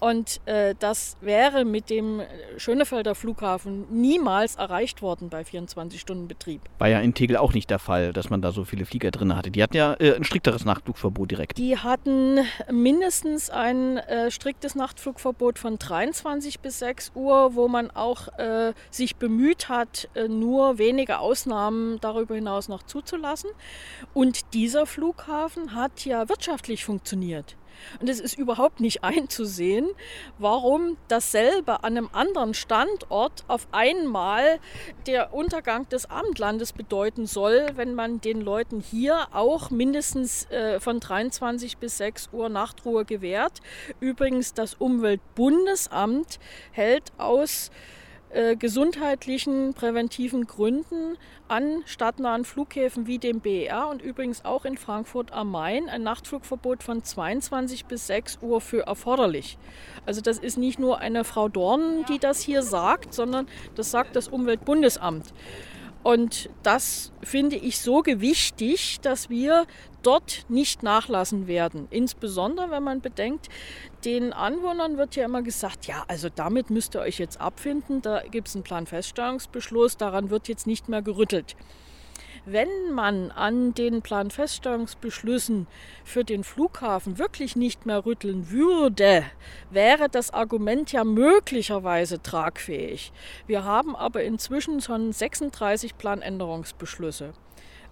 [0.00, 2.22] Und äh, das wäre mit dem
[2.56, 6.62] Schönefelder Flughafen niemals erreicht worden bei 24-Stunden-Betrieb.
[6.78, 9.36] War ja in Tegel auch nicht der Fall, dass man da so viele Flieger drin
[9.36, 9.50] hatte.
[9.50, 11.58] Die hatten ja äh, ein strikteres Nachtflugverbot direkt.
[11.58, 12.38] Die hatten
[12.70, 19.16] mindestens ein äh, striktes Nachtflugverbot von 23 bis 6 Uhr, wo man auch äh, sich
[19.16, 23.50] bemüht hat, äh, nur wenige Ausnahmen darüber hinaus noch zuzulassen.
[24.14, 27.56] Und dieser Flughafen hat ja wirtschaftlich funktioniert.
[28.00, 29.88] Und es ist überhaupt nicht einzusehen,
[30.38, 34.58] warum dasselbe an einem anderen Standort auf einmal
[35.06, 41.00] der Untergang des Abendlandes bedeuten soll, wenn man den Leuten hier auch mindestens äh, von
[41.00, 43.60] 23 bis 6 Uhr Nachtruhe gewährt.
[44.00, 46.38] Übrigens, das Umweltbundesamt
[46.72, 47.70] hält aus
[48.32, 51.18] äh, gesundheitlichen, präventiven Gründen
[51.48, 56.84] an stadtnahen Flughäfen wie dem BER und übrigens auch in Frankfurt am Main ein Nachtflugverbot
[56.84, 59.58] von 22 bis 6 Uhr für erforderlich.
[60.06, 64.14] Also das ist nicht nur eine Frau Dorn, die das hier sagt, sondern das sagt
[64.14, 65.34] das Umweltbundesamt.
[66.02, 69.66] Und das finde ich so gewichtig, dass wir
[70.02, 71.88] dort nicht nachlassen werden.
[71.90, 73.48] Insbesondere wenn man bedenkt,
[74.04, 78.22] den Anwohnern wird ja immer gesagt, ja, also damit müsst ihr euch jetzt abfinden, da
[78.22, 81.56] gibt es einen Planfeststellungsbeschluss, daran wird jetzt nicht mehr gerüttelt.
[82.46, 85.66] Wenn man an den Planfeststellungsbeschlüssen
[86.04, 89.24] für den Flughafen wirklich nicht mehr rütteln würde,
[89.70, 93.12] wäre das Argument ja möglicherweise tragfähig.
[93.46, 97.34] Wir haben aber inzwischen schon 36 Planänderungsbeschlüsse.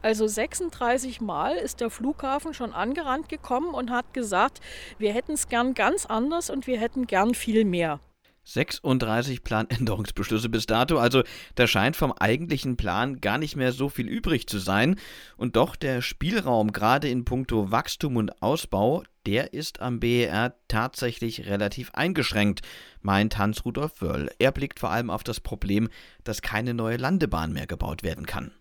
[0.00, 4.60] Also 36 Mal ist der Flughafen schon angerannt gekommen und hat gesagt,
[4.98, 8.00] wir hätten es gern ganz anders und wir hätten gern viel mehr.
[8.44, 11.22] 36 Planänderungsbeschlüsse bis dato, also
[11.56, 14.96] da scheint vom eigentlichen Plan gar nicht mehr so viel übrig zu sein.
[15.36, 21.46] Und doch der Spielraum gerade in puncto Wachstum und Ausbau, der ist am BER tatsächlich
[21.46, 22.62] relativ eingeschränkt,
[23.02, 24.30] meint Hans-Rudolf Wöll.
[24.38, 25.90] Er blickt vor allem auf das Problem,
[26.24, 28.52] dass keine neue Landebahn mehr gebaut werden kann.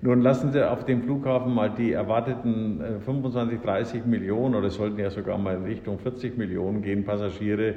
[0.00, 4.74] Nun lassen Sie auf dem Flughafen mal die erwarteten 25, äh, 30 Millionen oder es
[4.74, 7.74] sollten ja sogar mal in Richtung 40 Millionen gehen Passagiere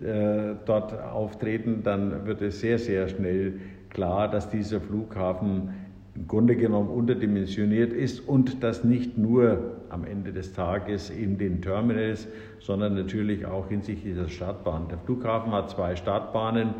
[0.00, 3.54] äh, dort auftreten, dann wird es sehr, sehr schnell
[3.90, 5.70] klar, dass dieser Flughafen
[6.14, 11.60] im Grunde genommen unterdimensioniert ist und das nicht nur am Ende des Tages in den
[11.60, 12.28] Terminals,
[12.60, 14.86] sondern natürlich auch hinsichtlich der Startbahn.
[14.88, 16.74] Der Flughafen hat zwei Startbahnen.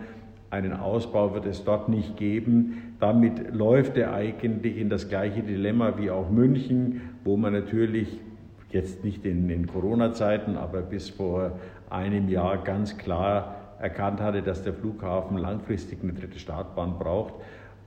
[0.50, 2.93] Einen Ausbau wird es dort nicht geben.
[3.04, 8.18] Damit läuft er eigentlich in das gleiche Dilemma wie auch München, wo man natürlich
[8.70, 11.52] jetzt nicht in, in Corona-Zeiten, aber bis vor
[11.90, 17.34] einem Jahr ganz klar erkannt hatte, dass der Flughafen langfristig eine dritte Startbahn braucht.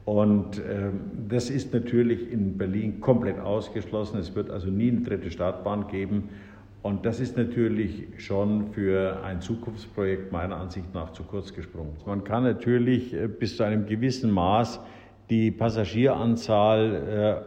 [0.06, 0.92] Und äh,
[1.28, 4.20] das ist natürlich in Berlin komplett ausgeschlossen.
[4.20, 6.30] Es wird also nie eine dritte Startbahn geben.
[6.84, 11.94] Und das ist natürlich schon für ein Zukunftsprojekt meiner Ansicht nach zu kurz gesprungen.
[12.06, 14.80] Man kann natürlich äh, bis zu einem gewissen Maß
[15.30, 17.44] die Passagieranzahl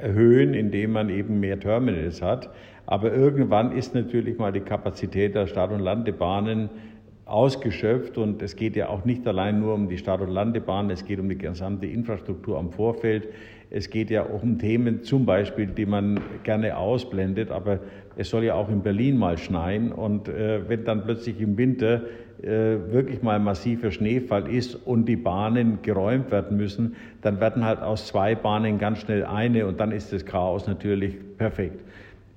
[0.00, 2.50] äh, erhöhen, indem man eben mehr Terminals hat.
[2.86, 6.70] Aber irgendwann ist natürlich mal die Kapazität der Start- und Landebahnen
[7.30, 11.04] ausgeschöpft und es geht ja auch nicht allein nur um die Start- und Landebahn, es
[11.04, 13.28] geht um die gesamte Infrastruktur am Vorfeld.
[13.70, 17.78] Es geht ja auch um Themen zum Beispiel, die man gerne ausblendet, aber
[18.16, 22.02] es soll ja auch in Berlin mal schneien und äh, wenn dann plötzlich im Winter
[22.42, 28.06] wirklich mal massiver Schneefall ist und die Bahnen geräumt werden müssen, dann werden halt aus
[28.06, 31.84] zwei Bahnen ganz schnell eine und dann ist das Chaos natürlich perfekt.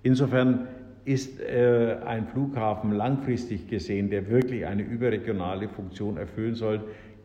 [0.03, 0.67] Insofern
[1.05, 6.81] ist äh, ein Flughafen langfristig gesehen, der wirklich eine überregionale Funktion erfüllen soll,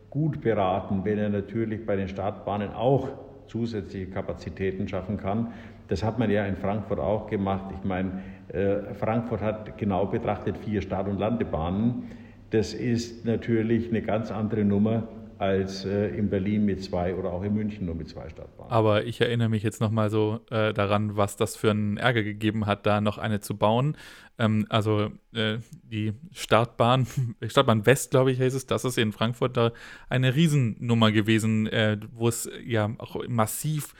[0.09, 3.09] gut beraten, wenn er natürlich bei den Startbahnen auch
[3.47, 5.47] zusätzliche Kapazitäten schaffen kann.
[5.87, 7.73] Das hat man ja in Frankfurt auch gemacht.
[7.77, 12.03] Ich meine, äh, Frankfurt hat genau betrachtet vier Start- und Landebahnen.
[12.51, 15.07] Das ist natürlich eine ganz andere Nummer
[15.39, 18.71] als äh, in Berlin mit zwei oder auch in München nur mit zwei Stadtbahnen.
[18.71, 22.65] Aber ich erinnere mich jetzt nochmal so äh, daran, was das für einen Ärger gegeben
[22.65, 23.95] hat, da noch eine zu bauen.
[24.37, 27.07] Ähm, also äh, die Startbahn,
[27.47, 29.71] Startbahn West, glaube ich, heißt es, das ist in Frankfurt da
[30.09, 33.93] eine Riesennummer gewesen, äh, wo es ja auch massiv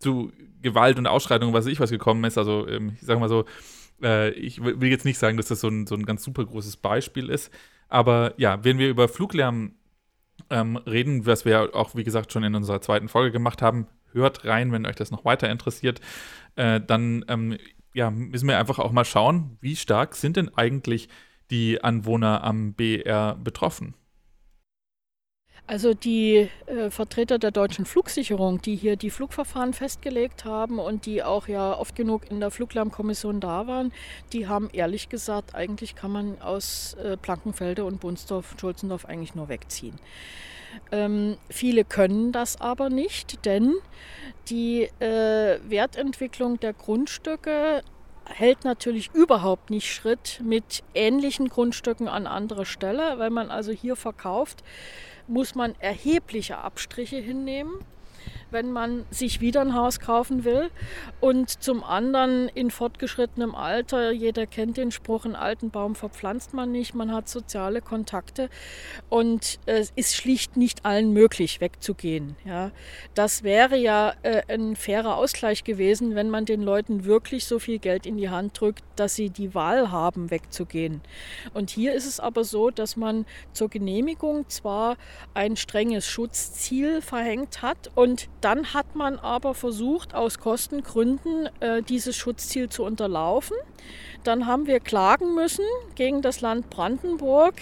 [0.00, 2.36] zu Gewalt und Ausschreitungen, was weiß ich was gekommen ist.
[2.36, 3.46] Also ähm, ich sage mal so,
[4.02, 6.76] äh, ich will jetzt nicht sagen, dass das so ein, so ein ganz super großes
[6.76, 7.50] Beispiel ist.
[7.88, 9.74] Aber ja, wenn wir über Fluglärm
[10.50, 13.86] ähm, reden, was wir auch, wie gesagt, schon in unserer zweiten Folge gemacht haben.
[14.12, 16.00] Hört rein, wenn euch das noch weiter interessiert.
[16.56, 17.58] Äh, dann ähm,
[17.94, 21.08] ja, müssen wir einfach auch mal schauen, wie stark sind denn eigentlich
[21.50, 23.94] die Anwohner am BR betroffen?
[25.66, 31.22] Also die äh, Vertreter der deutschen Flugsicherung, die hier die Flugverfahren festgelegt haben und die
[31.22, 33.90] auch ja oft genug in der Fluglärmkommission da waren,
[34.34, 39.48] die haben ehrlich gesagt, eigentlich kann man aus äh, Plankenfelde und Bunsdorf Schulzendorf eigentlich nur
[39.48, 39.98] wegziehen.
[40.92, 43.72] Ähm, viele können das aber nicht, denn
[44.48, 47.82] die äh, Wertentwicklung der Grundstücke
[48.26, 53.96] hält natürlich überhaupt nicht Schritt mit ähnlichen Grundstücken an anderer Stelle, weil man also hier
[53.96, 54.62] verkauft
[55.28, 57.72] muss man erhebliche Abstriche hinnehmen
[58.54, 60.70] wenn man sich wieder ein Haus kaufen will.
[61.20, 66.72] Und zum anderen in fortgeschrittenem Alter, jeder kennt den Spruch, einen alten Baum verpflanzt man
[66.72, 68.48] nicht, man hat soziale Kontakte
[69.10, 72.36] und es ist schlicht nicht allen möglich, wegzugehen.
[72.44, 72.70] Ja.
[73.14, 77.80] Das wäre ja äh, ein fairer Ausgleich gewesen, wenn man den Leuten wirklich so viel
[77.80, 81.00] Geld in die Hand drückt, dass sie die Wahl haben, wegzugehen.
[81.52, 84.96] Und hier ist es aber so, dass man zur Genehmigung zwar
[85.34, 92.14] ein strenges Schutzziel verhängt hat und dann hat man aber versucht, aus Kostengründen äh, dieses
[92.14, 93.56] Schutzziel zu unterlaufen.
[94.22, 95.64] Dann haben wir klagen müssen
[95.94, 97.54] gegen das Land Brandenburg,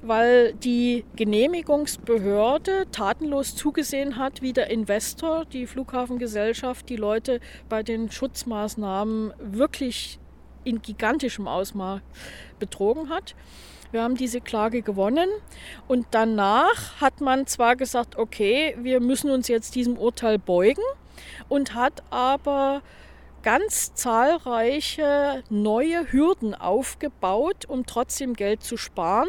[0.00, 8.10] weil die Genehmigungsbehörde tatenlos zugesehen hat, wie der Investor, die Flughafengesellschaft, die Leute bei den
[8.10, 10.18] Schutzmaßnahmen wirklich
[10.64, 12.00] in gigantischem Ausmaß
[12.58, 13.34] betrogen hat.
[13.94, 15.28] Wir haben diese Klage gewonnen
[15.86, 20.82] und danach hat man zwar gesagt, okay, wir müssen uns jetzt diesem Urteil beugen
[21.48, 22.82] und hat aber
[23.44, 29.28] ganz zahlreiche neue Hürden aufgebaut, um trotzdem Geld zu sparen.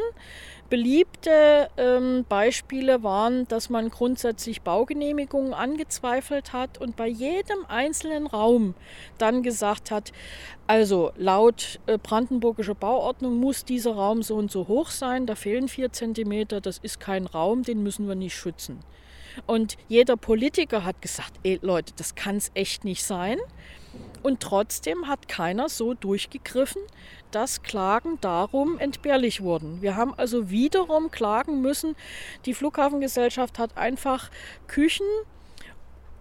[0.70, 8.74] Beliebte ähm, Beispiele waren, dass man grundsätzlich Baugenehmigungen angezweifelt hat und bei jedem einzelnen Raum
[9.20, 10.12] dann gesagt hat,
[10.66, 15.68] also laut äh, brandenburgischer Bauordnung muss dieser Raum so und so hoch sein, da fehlen
[15.68, 18.80] vier Zentimeter, das ist kein Raum, den müssen wir nicht schützen.
[19.46, 23.38] Und jeder Politiker hat gesagt, ey Leute, das kann es echt nicht sein.
[24.24, 26.82] Und trotzdem hat keiner so durchgegriffen,
[27.36, 29.82] dass Klagen darum entbehrlich wurden.
[29.82, 31.96] Wir haben also wiederum klagen müssen.
[32.46, 34.32] Die Flughafengesellschaft hat einfach
[34.68, 35.06] Küchen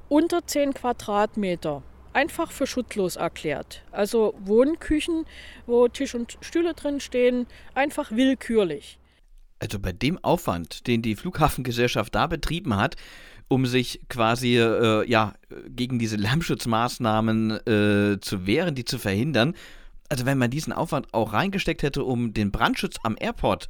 [0.08, 3.84] unter 10 Quadratmeter einfach für schutzlos erklärt.
[3.92, 5.24] Also Wohnküchen,
[5.66, 8.98] wo Tisch und Stühle drin stehen, einfach willkürlich.
[9.60, 12.96] Also bei dem Aufwand, den die Flughafengesellschaft da betrieben hat,
[13.46, 15.34] um sich quasi äh, ja,
[15.68, 19.54] gegen diese Lärmschutzmaßnahmen äh, zu wehren, die zu verhindern.
[20.08, 23.68] Also wenn man diesen Aufwand auch reingesteckt hätte, um den Brandschutz am Airport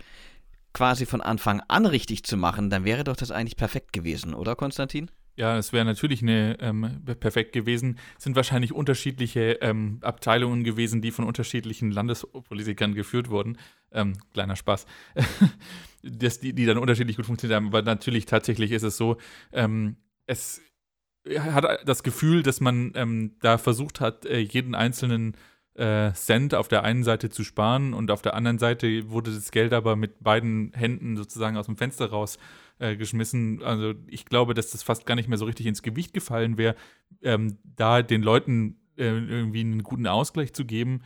[0.73, 4.57] quasi von Anfang an richtig zu machen, dann wäre doch das eigentlich perfekt gewesen, oder
[4.57, 5.11] Konstantin?
[5.37, 7.99] Ja, es wäre natürlich eine, ähm, perfekt gewesen.
[8.17, 13.59] Es sind wahrscheinlich unterschiedliche ähm, Abteilungen gewesen, die von unterschiedlichen Landespolitikern geführt wurden.
[13.91, 14.87] Ähm, kleiner Spaß.
[16.03, 17.67] das, die, die dann unterschiedlich gut funktioniert haben.
[17.67, 19.17] Aber natürlich tatsächlich ist es so,
[19.53, 20.63] ähm, es
[21.37, 25.37] hat das Gefühl, dass man ähm, da versucht hat, äh, jeden einzelnen
[25.75, 29.51] äh, Cent auf der einen Seite zu sparen und auf der anderen Seite wurde das
[29.51, 32.39] Geld aber mit beiden Händen sozusagen aus dem Fenster raus
[32.79, 32.97] äh.
[33.63, 36.75] Also ich glaube, dass das fast gar nicht mehr so richtig ins Gewicht gefallen wäre,
[37.23, 41.03] ähm, da den Leuten äh, irgendwie einen guten Ausgleich zu geben,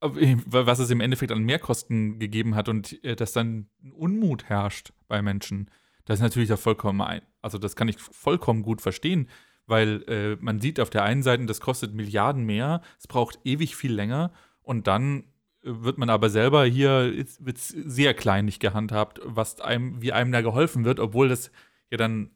[0.00, 5.20] was es im Endeffekt an Mehrkosten gegeben hat und äh, dass dann Unmut herrscht bei
[5.20, 5.70] Menschen.
[6.06, 7.22] Das ist natürlich auch vollkommen ein.
[7.42, 9.28] Also das kann ich vollkommen gut verstehen,
[9.70, 13.76] weil äh, man sieht auf der einen Seite, das kostet Milliarden mehr, es braucht ewig
[13.76, 15.24] viel länger und dann
[15.62, 20.84] wird man aber selber hier, wird sehr kleinlich gehandhabt, was einem, wie einem da geholfen
[20.84, 21.50] wird, obwohl das
[21.90, 22.30] ja dann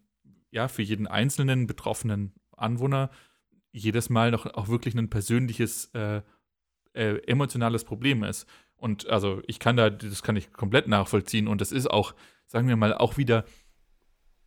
[0.51, 3.11] ja für jeden einzelnen betroffenen Anwohner
[3.73, 6.23] jedes Mal noch auch wirklich ein persönliches, äh,
[6.93, 8.47] äh, emotionales Problem ist.
[8.77, 12.15] Und also ich kann da, das kann ich komplett nachvollziehen und das ist auch,
[12.47, 13.45] sagen wir mal, auch wieder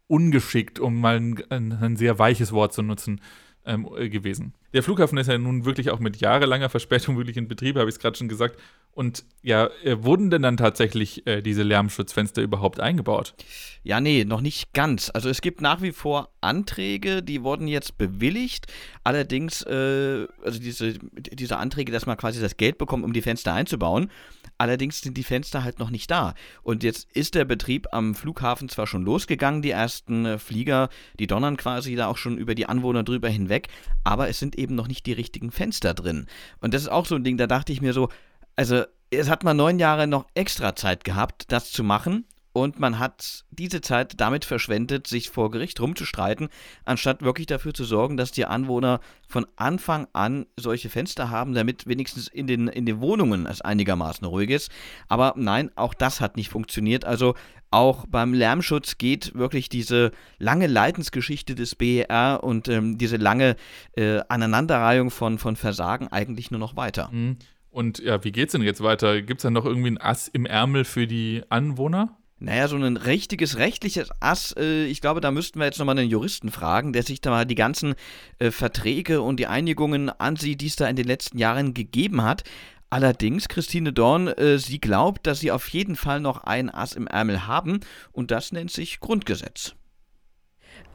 [0.07, 3.21] ungeschickt, um mal ein, ein, sehr weiches Wort zu nutzen,
[3.65, 4.53] ähm, äh, gewesen.
[4.73, 7.95] Der Flughafen ist ja nun wirklich auch mit jahrelanger Verspätung wirklich in Betrieb, habe ich
[7.95, 8.59] es gerade schon gesagt.
[8.91, 13.35] Und ja, äh, wurden denn dann tatsächlich äh, diese Lärmschutzfenster überhaupt eingebaut?
[13.83, 15.11] Ja, nee, noch nicht ganz.
[15.13, 18.65] Also es gibt nach wie vor Anträge, die wurden jetzt bewilligt.
[19.03, 23.53] Allerdings, äh, also diese, diese Anträge, dass man quasi das Geld bekommt, um die Fenster
[23.53, 24.09] einzubauen.
[24.57, 26.33] Allerdings sind die Fenster halt noch nicht da.
[26.63, 30.89] Und jetzt ist der Betrieb am Flughafen zwar schon losgegangen, die ersten äh, Flieger,
[31.19, 33.67] die donnern quasi da auch schon über die Anwohner drüber hinweg,
[34.03, 36.27] aber es sind eben noch nicht die richtigen Fenster drin.
[36.59, 38.09] Und das ist auch so ein Ding, da dachte ich mir so,
[38.55, 42.25] also es hat man neun Jahre noch extra Zeit gehabt, das zu machen.
[42.57, 46.49] Und man hat diese Zeit damit verschwendet, sich vor Gericht rumzustreiten,
[46.85, 51.85] anstatt wirklich dafür zu sorgen, dass die Anwohner von Anfang an solche Fenster haben, damit
[51.85, 54.71] wenigstens in den, in den Wohnungen es einigermaßen ruhig ist.
[55.07, 57.05] Aber nein, auch das hat nicht funktioniert.
[57.05, 57.35] Also
[57.69, 63.55] auch beim Lärmschutz geht wirklich diese lange Leidensgeschichte des BER und ähm, diese lange
[63.95, 67.09] äh, Aneinanderreihung von, von Versagen eigentlich nur noch weiter.
[67.11, 67.37] Mhm.
[67.69, 69.21] Und ja, wie geht's denn jetzt weiter?
[69.21, 72.17] Gibt es da noch irgendwie ein Ass im Ärmel für die Anwohner?
[72.39, 76.09] Naja, so ein richtiges rechtliches Ass, äh, ich glaube, da müssten wir jetzt nochmal einen
[76.09, 77.95] Juristen fragen, der sich da mal die ganzen
[78.37, 82.43] äh, Verträge und die Einigungen ansieht, die es da in den letzten Jahren gegeben hat.
[82.91, 87.07] Allerdings, Christine Dorn, äh, sie glaubt, dass sie auf jeden Fall noch ein Ass im
[87.07, 87.79] Ärmel haben
[88.11, 89.73] und das nennt sich Grundgesetz.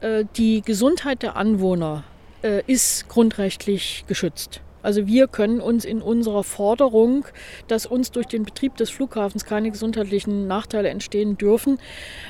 [0.00, 2.04] Äh, die Gesundheit der Anwohner
[2.42, 4.60] äh, ist grundrechtlich geschützt.
[4.82, 7.24] Also wir können uns in unserer Forderung,
[7.68, 11.78] dass uns durch den Betrieb des Flughafens keine gesundheitlichen Nachteile entstehen dürfen,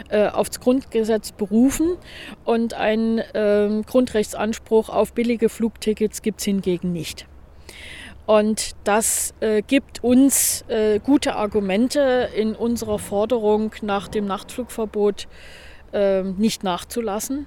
[0.09, 1.97] äh, aufs Grundgesetz berufen.
[2.45, 7.27] Und einen äh, Grundrechtsanspruch auf billige Flugtickets gibt es hingegen nicht.
[8.27, 15.27] Und das äh, gibt uns äh, gute Argumente in unserer Forderung nach dem Nachtflugverbot
[15.93, 17.47] äh, nicht nachzulassen.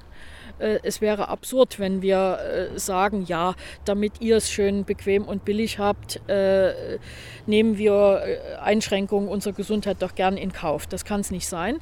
[0.60, 2.40] Äh, es wäre absurd, wenn wir
[2.76, 6.98] äh, sagen, ja, damit ihr es schön bequem und billig habt, äh,
[7.46, 8.24] nehmen wir
[8.62, 10.88] Einschränkungen unserer Gesundheit doch gern in Kauf.
[10.88, 11.80] Das kann es nicht sein.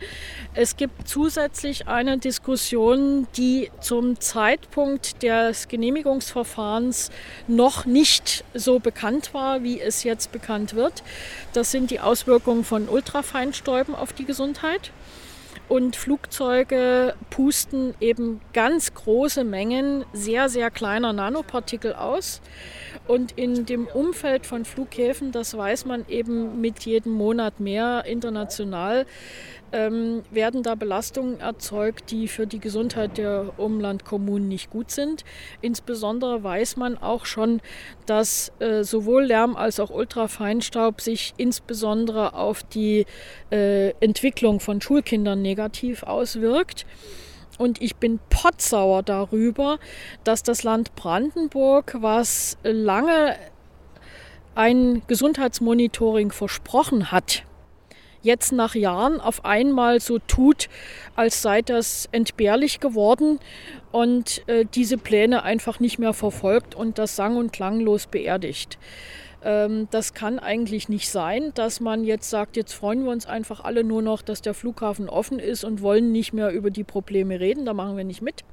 [0.53, 7.11] Es gibt zusätzlich eine Diskussion, die zum Zeitpunkt des Genehmigungsverfahrens
[7.47, 11.03] noch nicht so bekannt war, wie es jetzt bekannt wird.
[11.53, 14.91] Das sind die Auswirkungen von Ultrafeinstäuben auf die Gesundheit.
[15.69, 22.41] Und Flugzeuge pusten eben ganz große Mengen sehr, sehr kleiner Nanopartikel aus.
[23.07, 29.05] Und in dem Umfeld von Flughäfen, das weiß man eben mit jedem Monat mehr international,
[29.73, 35.25] ähm, werden da Belastungen erzeugt, die für die Gesundheit der Umlandkommunen nicht gut sind.
[35.61, 37.59] Insbesondere weiß man auch schon,
[38.05, 43.05] dass äh, sowohl Lärm als auch Ultrafeinstaub sich insbesondere auf die
[43.51, 46.85] äh, Entwicklung von Schulkindern negativ auswirkt.
[47.57, 49.79] Und ich bin potsauer darüber,
[50.23, 53.35] dass das Land Brandenburg, was lange
[54.55, 57.43] ein Gesundheitsmonitoring versprochen hat,
[58.23, 60.69] jetzt nach Jahren auf einmal so tut,
[61.15, 63.39] als sei das entbehrlich geworden
[63.91, 68.77] und äh, diese Pläne einfach nicht mehr verfolgt und das sang- und klanglos beerdigt.
[69.43, 73.63] Ähm, das kann eigentlich nicht sein, dass man jetzt sagt, jetzt freuen wir uns einfach
[73.63, 77.39] alle nur noch, dass der Flughafen offen ist und wollen nicht mehr über die Probleme
[77.39, 78.43] reden, da machen wir nicht mit.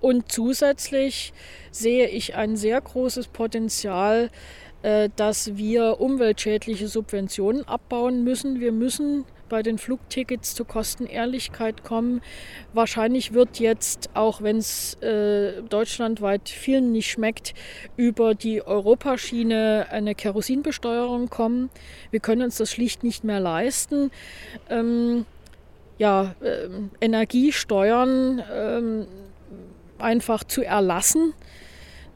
[0.00, 1.32] Und zusätzlich
[1.72, 4.30] sehe ich ein sehr großes Potenzial,
[4.82, 8.60] äh, dass wir umweltschädliche Subventionen abbauen müssen.
[8.60, 12.22] Wir müssen bei den Flugtickets zur Kostenehrlichkeit kommen.
[12.72, 17.52] Wahrscheinlich wird jetzt, auch wenn es äh, deutschlandweit vielen nicht schmeckt,
[17.98, 21.68] über die Europaschiene eine Kerosinbesteuerung kommen.
[22.10, 24.10] Wir können uns das schlicht nicht mehr leisten.
[24.70, 25.26] Ähm,
[25.98, 26.68] ja, äh,
[27.02, 29.06] Energiesteuern ähm,
[29.98, 31.34] einfach zu erlassen,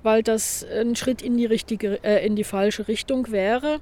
[0.02, 3.80] weil das ein Schritt in die, richtige, äh, in die falsche Richtung wäre.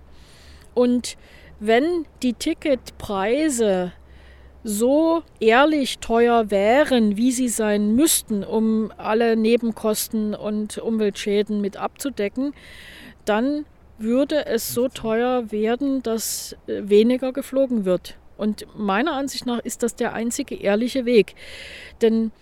[0.75, 1.17] Und
[1.65, 3.93] wenn die Ticketpreise
[4.65, 12.53] so ehrlich teuer wären, wie sie sein müssten, um alle Nebenkosten und Umweltschäden mit abzudecken,
[13.25, 13.65] dann
[13.99, 18.19] würde es so teuer werden, dass äh, weniger geflogen wird.
[18.37, 21.37] Und meiner Ansicht nach ist das der einzige ehrliche Weg.
[22.01, 22.33] Denn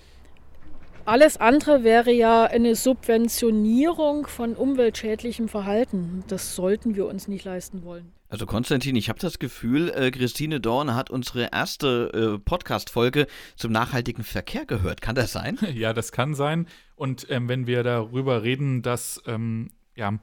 [1.04, 6.24] alles andere wäre ja eine Subventionierung von umweltschädlichem Verhalten.
[6.28, 8.12] Das sollten wir uns nicht leisten wollen.
[8.30, 13.26] Also Konstantin, ich habe das Gefühl, äh, Christine Dorn hat unsere erste äh, Podcast-Folge
[13.56, 15.02] zum nachhaltigen Verkehr gehört.
[15.02, 15.58] Kann das sein?
[15.74, 16.68] Ja, das kann sein.
[16.94, 20.18] Und ähm, wenn wir darüber reden, dass ähm, ja,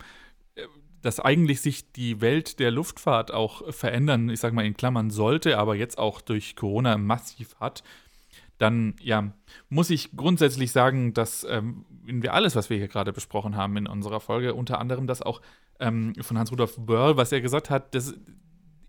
[0.55, 0.62] äh,
[1.01, 5.58] dass eigentlich sich die Welt der Luftfahrt auch verändern, ich sage mal in Klammern sollte,
[5.58, 7.84] aber jetzt auch durch Corona massiv hat,
[8.58, 9.34] dann ja,
[9.70, 13.88] muss ich grundsätzlich sagen, dass ähm, wir alles, was wir hier gerade besprochen haben in
[13.88, 15.41] unserer Folge, unter anderem das auch
[15.80, 18.16] ähm, von Hans-Rudolf Börl, was er gesagt hat, dass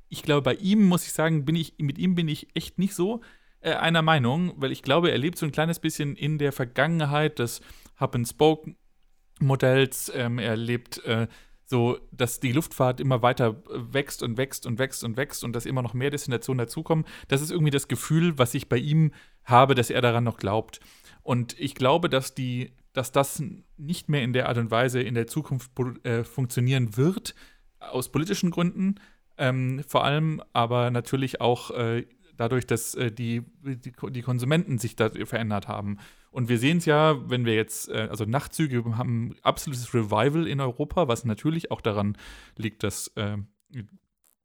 [0.08, 2.94] ich glaube, bei ihm muss ich sagen, bin ich, mit ihm bin ich echt nicht
[2.94, 3.20] so
[3.60, 7.38] äh, einer Meinung, weil ich glaube, er lebt so ein kleines bisschen in der Vergangenheit
[7.38, 7.60] des
[8.00, 10.12] Hub-and-Spoke-Modells.
[10.14, 11.28] Ähm, er lebt äh,
[11.64, 15.54] so, dass die Luftfahrt immer weiter äh, wächst und wächst und wächst und wächst und
[15.54, 17.04] dass immer noch mehr Destinationen dazukommen.
[17.28, 19.12] Das ist irgendwie das Gefühl, was ich bei ihm
[19.44, 20.80] habe, dass er daran noch glaubt.
[21.22, 23.40] Und ich glaube, dass die, dass das
[23.76, 25.70] nicht mehr in der Art und Weise in der Zukunft
[26.02, 27.36] äh, funktionieren wird,
[27.78, 28.96] aus politischen Gründen,
[29.36, 34.96] ähm, vor allem aber natürlich auch äh, dadurch, dass äh, die, die, die, Konsumenten sich
[34.96, 35.98] da verändert haben.
[36.32, 40.60] Und wir sehen es ja, wenn wir jetzt, äh, also Nachtzüge haben absolutes Revival in
[40.60, 42.18] Europa, was natürlich auch daran
[42.56, 43.36] liegt, dass äh,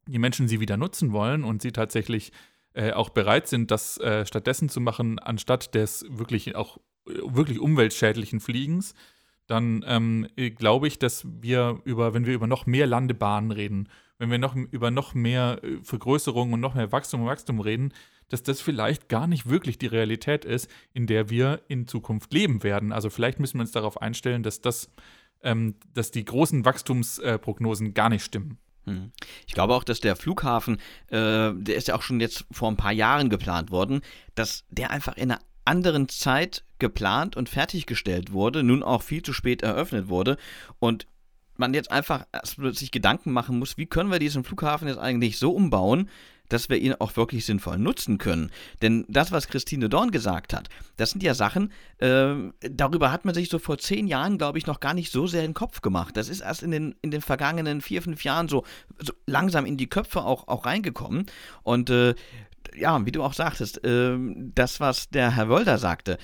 [0.06, 2.30] die Menschen sie wieder nutzen wollen und sie tatsächlich
[2.74, 3.94] äh, auch bereit sind, das
[4.24, 6.78] stattdessen zu machen, anstatt des wirklich auch
[7.36, 8.94] wirklich umweltschädlichen Fliegens,
[9.46, 10.26] dann ähm,
[10.56, 14.54] glaube ich, dass wir über, wenn wir über noch mehr Landebahnen reden, wenn wir noch
[14.54, 17.92] über noch mehr äh, Vergrößerung und noch mehr Wachstum und Wachstum reden,
[18.28, 22.62] dass das vielleicht gar nicht wirklich die Realität ist, in der wir in Zukunft leben
[22.62, 22.92] werden.
[22.92, 24.90] Also vielleicht müssen wir uns darauf einstellen, dass das,
[25.42, 28.58] ähm, dass die großen Wachstumsprognosen äh, gar nicht stimmen.
[28.86, 29.12] Hm.
[29.46, 30.76] Ich glaube auch, dass der Flughafen,
[31.08, 34.00] äh, der ist ja auch schon jetzt vor ein paar Jahren geplant worden,
[34.34, 39.32] dass der einfach in einer anderen Zeit geplant und fertiggestellt wurde, nun auch viel zu
[39.32, 40.36] spät eröffnet wurde
[40.78, 41.06] und
[41.56, 42.26] man jetzt einfach
[42.72, 46.10] sich Gedanken machen muss, wie können wir diesen Flughafen jetzt eigentlich so umbauen,
[46.48, 48.50] dass wir ihn auch wirklich sinnvoll nutzen können.
[48.82, 53.34] Denn das, was Christine Dorn gesagt hat, das sind ja Sachen, äh, darüber hat man
[53.34, 55.80] sich so vor zehn Jahren, glaube ich, noch gar nicht so sehr in den Kopf
[55.80, 56.16] gemacht.
[56.16, 58.64] Das ist erst in den, in den vergangenen vier, fünf Jahren so,
[58.98, 61.26] so langsam in die Köpfe auch, auch reingekommen.
[61.62, 62.14] Und äh,
[62.76, 64.16] ja, wie du auch sagtest, äh,
[64.54, 66.18] das, was der Herr Wölder sagte,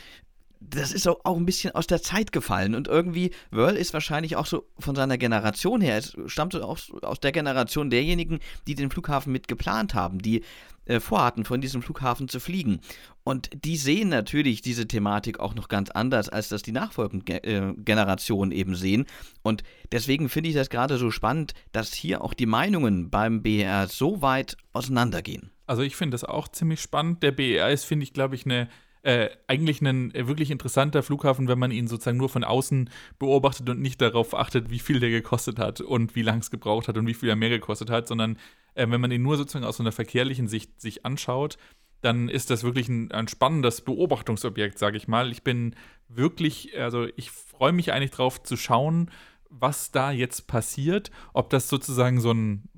[0.60, 4.44] das ist auch ein bisschen aus der Zeit gefallen und irgendwie, Wörl ist wahrscheinlich auch
[4.44, 9.32] so von seiner Generation her, es stammt auch aus der Generation derjenigen, die den Flughafen
[9.32, 10.42] mit geplant haben, die
[10.84, 12.80] äh, vorhatten, von diesem Flughafen zu fliegen.
[13.22, 17.74] Und die sehen natürlich diese Thematik auch noch ganz anders, als das die nachfolgenden äh,
[17.76, 19.06] Generationen eben sehen.
[19.42, 19.62] Und
[19.92, 24.22] deswegen finde ich das gerade so spannend, dass hier auch die Meinungen beim BER so
[24.22, 25.50] weit auseinandergehen.
[25.66, 27.22] Also ich finde das auch ziemlich spannend.
[27.22, 28.68] Der BER ist, finde ich, glaube ich, eine
[29.02, 33.68] äh, eigentlich ein äh, wirklich interessanter Flughafen, wenn man ihn sozusagen nur von außen beobachtet
[33.70, 36.98] und nicht darauf achtet, wie viel der gekostet hat und wie lange es gebraucht hat
[36.98, 38.36] und wie viel er mehr gekostet hat, sondern
[38.74, 41.56] äh, wenn man ihn nur sozusagen aus einer verkehrlichen Sicht sich anschaut,
[42.00, 45.30] dann ist das wirklich ein, ein spannendes Beobachtungsobjekt, sage ich mal.
[45.30, 45.74] Ich bin
[46.08, 49.10] wirklich, also ich freue mich eigentlich drauf zu schauen,
[49.48, 52.68] was da jetzt passiert, ob das sozusagen so ein,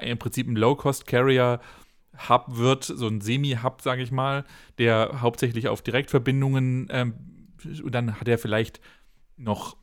[0.00, 1.60] im Prinzip ein Low-Cost-Carrier
[2.28, 4.44] Hub wird, so ein Semi-Hub, sage ich mal,
[4.78, 7.14] der hauptsächlich auf Direktverbindungen, ähm,
[7.82, 8.80] und dann hat er vielleicht
[9.36, 9.76] noch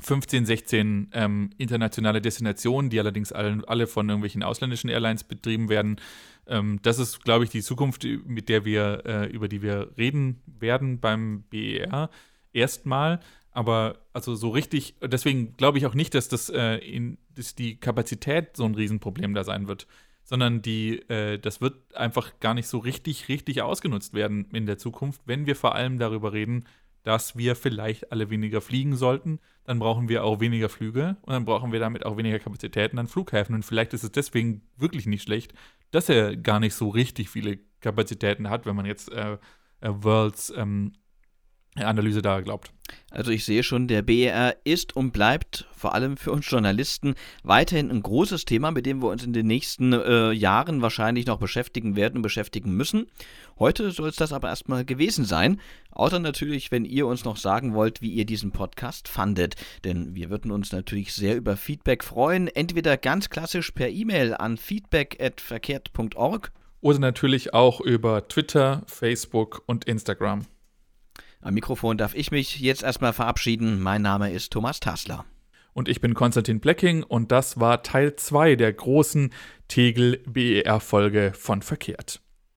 [0.00, 6.00] 15, 16 ähm, internationale Destinationen, die allerdings alle, alle, von irgendwelchen ausländischen Airlines betrieben werden.
[6.46, 10.40] Ähm, das ist, glaube ich, die Zukunft, mit der wir, äh, über die wir reden
[10.46, 12.10] werden beim BER.
[12.52, 13.20] Erstmal.
[13.50, 17.76] Aber also so richtig, deswegen glaube ich auch nicht, dass das äh, in, dass die
[17.76, 19.88] Kapazität so ein Riesenproblem da sein wird.
[20.22, 24.78] Sondern die, äh, das wird einfach gar nicht so richtig, richtig ausgenutzt werden in der
[24.78, 26.66] Zukunft, wenn wir vor allem darüber reden,
[27.08, 31.46] dass wir vielleicht alle weniger fliegen sollten, dann brauchen wir auch weniger Flüge und dann
[31.46, 33.54] brauchen wir damit auch weniger Kapazitäten an Flughäfen.
[33.54, 35.54] Und vielleicht ist es deswegen wirklich nicht schlecht,
[35.90, 39.38] dass er gar nicht so richtig viele Kapazitäten hat, wenn man jetzt äh,
[39.80, 40.92] äh, Worlds ähm,
[41.76, 42.72] Analyse da glaubt.
[43.10, 47.90] Also ich sehe schon, der BER ist und bleibt vor allem für uns Journalisten weiterhin
[47.90, 51.96] ein großes Thema, mit dem wir uns in den nächsten äh, Jahren wahrscheinlich noch beschäftigen
[51.96, 53.06] werden und beschäftigen müssen.
[53.58, 55.60] Heute soll es das aber erstmal gewesen sein.
[55.90, 59.56] Außer natürlich, wenn ihr uns noch sagen wollt, wie ihr diesen Podcast fandet.
[59.84, 62.48] Denn wir würden uns natürlich sehr über Feedback freuen.
[62.48, 70.46] Entweder ganz klassisch per E-Mail an feedback.verkehrt.org oder natürlich auch über Twitter, Facebook und Instagram.
[71.40, 73.80] Am Mikrofon darf ich mich jetzt erstmal verabschieden.
[73.80, 75.24] Mein Name ist Thomas Tassler.
[75.72, 79.32] Und ich bin Konstantin Blecking und das war Teil 2 der großen
[79.68, 82.20] Tegel BER-Folge von Verkehrt.